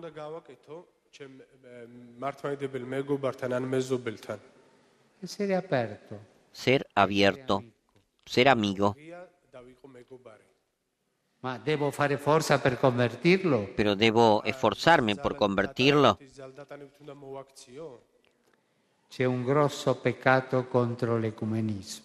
Ser 5.24 5.54
abierto. 5.54 6.20
Ser 6.52 6.88
abierto. 6.94 7.64
Ser 8.26 8.48
amigo. 8.50 8.96
Pero 13.76 13.96
debo 13.96 14.44
esforzarme 14.46 15.16
por 15.16 15.36
convertirlo. 15.36 16.20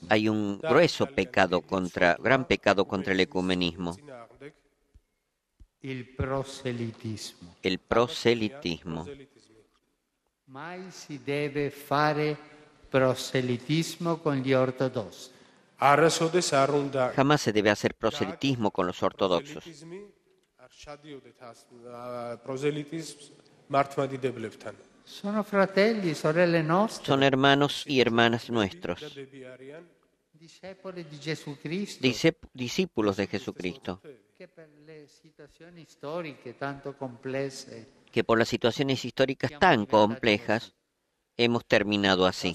Hay 0.08 0.28
un 0.28 0.58
grueso 0.58 1.06
pecado 1.06 1.60
contra, 1.60 2.16
gran 2.18 2.46
pecado 2.46 2.86
contra 2.86 3.12
el 3.12 3.20
ecumenismo. 3.20 3.96
El 5.82 6.14
proselitismo. 6.14 7.56
El 7.62 7.78
proselitismo. 7.78 9.06
Mai 10.46 10.90
si 10.92 11.18
debe 11.18 11.70
fare 11.70 12.36
proselitismo 12.88 14.22
con 14.22 14.40
gli 14.40 14.52
ortodossi. 14.52 15.30
Jamás 17.16 17.40
se 17.40 17.52
debe 17.52 17.70
hacer 17.70 17.94
proselitismo 17.94 18.70
con 18.70 18.86
los 18.86 19.02
ortodoxos. 19.02 19.64
Son 27.02 27.22
hermanos 27.22 27.84
y 27.86 28.00
hermanas 28.00 28.50
nuestros. 28.50 29.00
Discípulos 32.52 33.16
de 33.16 33.26
Jesucristo 33.26 34.00
que 38.12 38.24
por 38.24 38.38
las 38.38 38.49
situaciones 38.49 39.05
históricas 39.05 39.51
tan 39.59 39.86
complejas 39.86 40.74
hemos 41.36 41.64
terminado 41.64 42.26
así. 42.26 42.55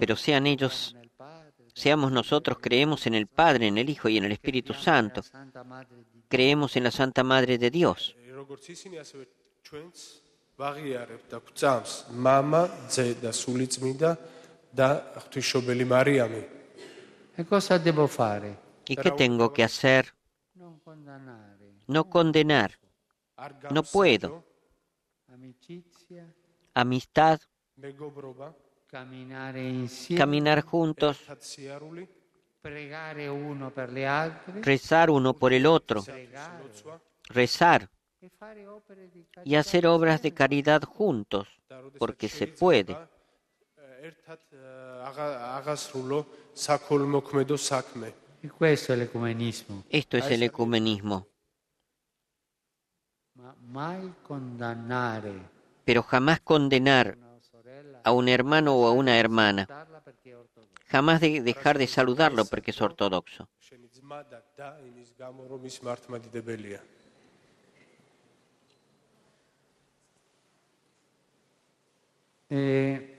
Pero 0.00 0.16
sean 0.16 0.46
ellos, 0.46 0.96
seamos 1.74 2.12
nosotros, 2.12 2.58
creemos 2.60 3.06
en 3.06 3.14
el 3.14 3.26
Padre, 3.26 3.68
en 3.68 3.78
el 3.78 3.88
Hijo 3.88 4.08
y 4.08 4.18
en 4.18 4.24
el 4.24 4.32
Espíritu 4.32 4.74
Santo. 4.74 5.22
Creemos 6.28 6.76
en 6.76 6.84
la 6.84 6.90
Santa 6.90 7.24
Madre 7.24 7.58
de 7.58 7.70
Dios 7.70 8.14
ე, 10.59 10.59
როგორც 10.59 10.75
ისინი 10.75 10.95
ასევე 10.95 11.15
ჩვენც 11.15 11.25
ვაღიარებთ 11.25 11.27
და 11.31 11.39
გვწამს 11.45 11.93
мама, 12.11 12.61
ძე 12.89 13.05
და 13.19 13.31
სული 13.31 13.67
წმინდა 13.67 14.11
და 14.75 14.89
ღვთისმშობელი 15.19 15.85
მარიამი 15.85 16.43
E 17.37 17.43
cosa 17.43 17.77
devo 17.77 18.07
fare? 18.07 18.57
¿Y 18.87 18.95
qué 18.95 19.11
tengo 19.11 19.51
que 19.51 19.63
hacer? 19.63 20.13
Non 20.53 20.79
condannare. 20.79 21.83
No 21.87 22.05
condenar, 22.05 22.71
არ 23.35 23.71
No 23.71 23.83
puedo. 23.83 24.43
Amicizia, 25.27 26.23
amistad, 26.73 27.41
მეგობრობა 27.75 28.53
camminare 28.87 29.67
insieme, 29.67 30.17
caminar 30.17 30.63
juntos, 30.63 31.19
ერთად 31.19 31.41
სიარული 31.43 32.07
pregare 32.61 33.27
uno 33.27 33.69
per 33.69 33.91
le 33.91 34.07
altre, 34.07 34.61
rezar 34.63 35.09
uno 35.09 35.33
por 35.33 35.51
el 35.51 35.65
otro, 35.65 36.01
pregare 36.03 36.63
ლოცვა 36.63 36.95
rezar 37.35 37.89
y 39.44 39.54
hacer 39.54 39.86
obras 39.86 40.22
de 40.22 40.32
caridad 40.32 40.82
juntos, 40.82 41.48
porque 41.98 42.28
se 42.28 42.46
puede. 42.46 42.96
Esto 49.90 50.16
es 50.16 50.30
el 50.30 50.42
ecumenismo. 50.42 51.26
Pero 55.84 56.02
jamás 56.02 56.40
condenar 56.40 57.18
a 58.04 58.12
un 58.12 58.28
hermano 58.28 58.74
o 58.74 58.86
a 58.86 58.92
una 58.92 59.18
hermana. 59.18 59.66
Jamás 60.86 61.20
dejar 61.20 61.78
de 61.78 61.86
saludarlo 61.86 62.44
porque 62.44 62.72
es 62.72 62.80
ortodoxo. 62.80 63.48
Eh, 72.50 73.16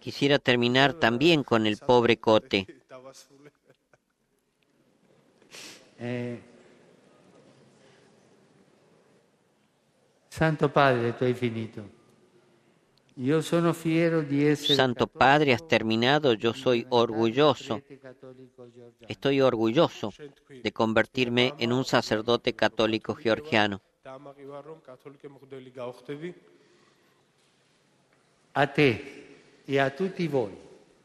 Quisiera 0.00 0.38
terminar 0.38 0.94
también 0.94 1.44
con 1.44 1.66
el 1.66 1.76
pobre 1.78 2.16
Cote. 2.16 2.66
Eh, 6.00 6.40
Santo 10.28 10.72
Padre, 10.72 11.12
tú 11.12 11.24
has 11.24 11.36
finito. 11.36 11.82
Yo 13.16 13.42
sono 13.42 13.72
fiero 13.72 14.22
di 14.22 14.46
essere 14.46 14.76
Santo 14.76 15.08
Padre, 15.08 15.52
has 15.52 15.66
terminado. 15.66 16.34
Yo 16.34 16.54
soy 16.54 16.86
orgulloso. 16.90 17.82
Este 17.88 18.00
Estoy 19.08 19.40
orgulloso 19.40 20.12
de 20.48 20.72
convertirme 20.72 21.54
en 21.58 21.72
un 21.72 21.84
sacerdote 21.84 22.52
católico 22.52 23.16
georgiano. 23.16 23.80
დამაყივარ 24.07 24.63
რომ 24.69 24.79
კათოლიკე 24.87 25.27
მღვდელი 25.31 25.71
გავხდები 25.79 26.29
A 28.55 28.67
te, 28.67 28.89
e 29.65 29.79
a 29.79 29.89
tutti 29.89 30.27
voi, 30.27 30.53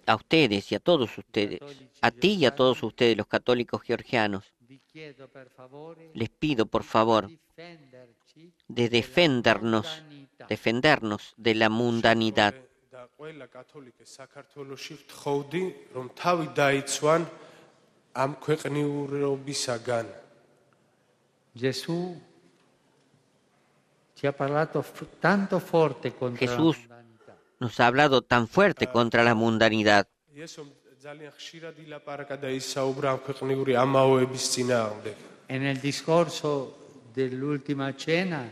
a 0.05 0.15
ustedes 0.15 0.71
y 0.71 0.75
a 0.75 0.81
todos 0.81 1.17
ustedes, 1.17 1.61
a 2.03 2.11
ti 2.11 2.37
y 2.37 2.45
a 2.45 2.55
todos 2.55 2.83
ustedes, 2.83 3.17
los 3.17 3.27
católicos 3.27 3.81
georgianos, 3.83 4.45
vi 4.69 4.79
chiedo 4.93 5.29
per 5.29 5.49
favore 5.49 6.11
les 6.13 6.29
pido 6.29 6.67
por 6.67 6.85
favor 6.85 7.27
di 7.27 7.39
difenderci 7.39 8.53
de 8.69 8.89
defendernos, 8.91 9.87
dall'umanità. 9.87 10.47
defendernos 10.47 11.23
de 11.39 11.55
la 11.55 11.69
mundanidad. 11.71 12.55
და 12.99 13.07
ყველა 13.15 13.47
კათოლიკე 13.47 14.05
საქართველოში 14.05 14.95
ვთხოვდი, 15.01 15.63
რომ 15.95 16.07
თავი 16.19 16.47
დაიცვან 16.61 17.23
ამ 18.23 18.31
ქვეყნიურობისაგან. 18.45 20.07
Gesù 21.63 21.99
Jesús 26.38 26.78
nos 27.60 27.80
ha 27.80 27.88
hablado 27.88 28.22
tan 28.22 28.48
fuerte 28.48 28.88
contra 28.88 29.24
la 29.24 29.36
mundanidad. 29.36 30.08
En 35.48 35.64
el 35.64 35.82
discurso 35.82 36.78
de 37.14 37.30
la 37.30 37.46
última 37.46 37.94
cena, 37.94 38.52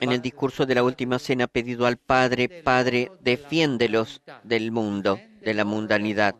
en 0.00 0.12
el 0.12 0.22
discurso 0.22 0.64
de 0.64 0.74
la 0.74 0.82
última 0.82 1.18
cena 1.18 1.44
ha 1.44 1.48
pedido 1.48 1.84
al 1.84 1.98
Padre, 1.98 2.48
Padre, 2.48 3.10
defiéndelos 3.20 4.22
del 4.42 4.70
mundo, 4.72 5.20
de 5.42 5.54
la 5.54 5.64
mundanidad. 5.64 6.34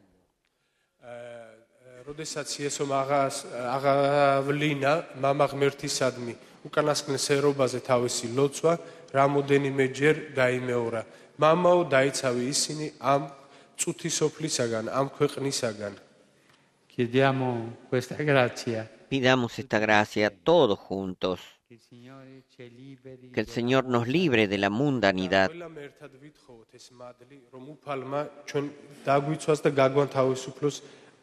უკანასკნელ 6.66 7.20
სერობაზე 7.20 7.80
თავისი 7.86 8.26
ლოცვა 8.36 8.72
რამოდენიმეჯერ 9.14 10.16
დაიმეორა. 10.36 11.02
მამაო 11.38 11.80
დაიცავი 11.92 12.44
ისინი 12.48 12.86
ამ 13.00 13.22
წუთი 13.80 14.10
სოფლისაგან, 14.18 14.84
ამ 14.88 15.06
ქვეყნისაგან. 15.16 15.94
Chiediamo 16.96 17.48
questa 17.90 18.16
grazia. 18.16 18.88
Pidamos 19.10 19.58
esta 19.58 19.78
gracia 19.78 20.30
todos 20.30 20.78
juntos. 20.78 21.40
Que 23.34 23.40
el 23.40 23.48
Señor 23.48 23.84
nos 23.84 24.08
libre 24.08 24.48
de 24.48 24.58
la 24.58 24.70
mundanidad. 24.70 25.50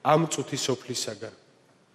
ამ 0.04 0.28
წუთი 0.28 0.58
სოფლისაგან 0.60 1.43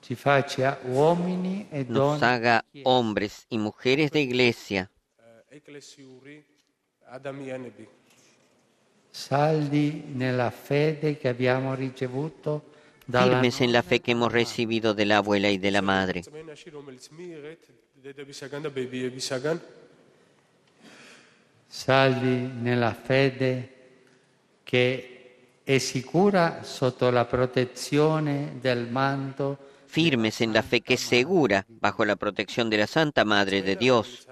E 0.00 1.86
nos 1.88 2.22
haga 2.22 2.64
hombres 2.84 3.46
y 3.50 3.58
mujeres 3.58 4.10
de 4.10 4.20
iglesia, 4.20 4.90
firmes 13.10 13.60
en 13.60 13.72
la 13.72 13.82
fe 13.82 14.00
que 14.00 14.12
hemos 14.12 14.32
recibido 14.32 14.94
de 14.94 15.04
la 15.04 15.16
abuela 15.18 15.50
y 15.50 15.58
de 15.58 15.70
la 15.70 15.82
madre. 15.82 16.22
Saldi 21.70 22.50
nella 22.62 22.94
fede 22.94 23.74
che 24.62 25.34
è 25.62 25.76
sicura 25.76 26.62
sotto 26.62 27.10
la 27.10 27.26
protezione 27.26 28.56
del 28.58 28.88
manto 28.88 29.67
firmes 29.88 30.40
en 30.40 30.52
la 30.52 30.62
fe 30.62 30.80
que 30.80 30.94
es 30.94 31.00
segura 31.00 31.66
bajo 31.80 32.04
la 32.04 32.16
protección 32.16 32.70
de 32.70 32.78
la 32.78 32.86
Santa 32.86 33.24
Madre 33.24 33.62
de 33.62 33.76
Dios. 33.76 34.28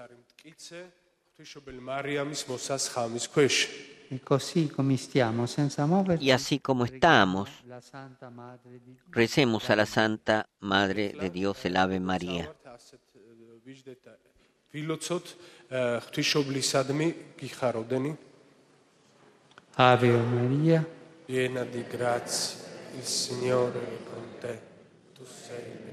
Y 6.19 6.31
así 6.31 6.59
como 6.59 6.85
estamos, 6.85 7.49
recemos 9.09 9.69
a 9.69 9.75
la 9.75 9.85
Santa 9.85 10.49
Madre 10.61 11.13
de 11.19 11.29
Dios, 11.29 11.65
el 11.65 11.75
Ave 11.75 11.99
María. 11.99 12.53
Ave 19.75 20.13
María, 20.13 20.87
llena 21.27 21.63
de 21.65 21.83
gracia, 21.83 22.65
el 22.97 23.03
Señor 23.03 23.73
es 23.75 24.09
con 24.09 24.39
te 24.39 24.76
tu 25.27 25.86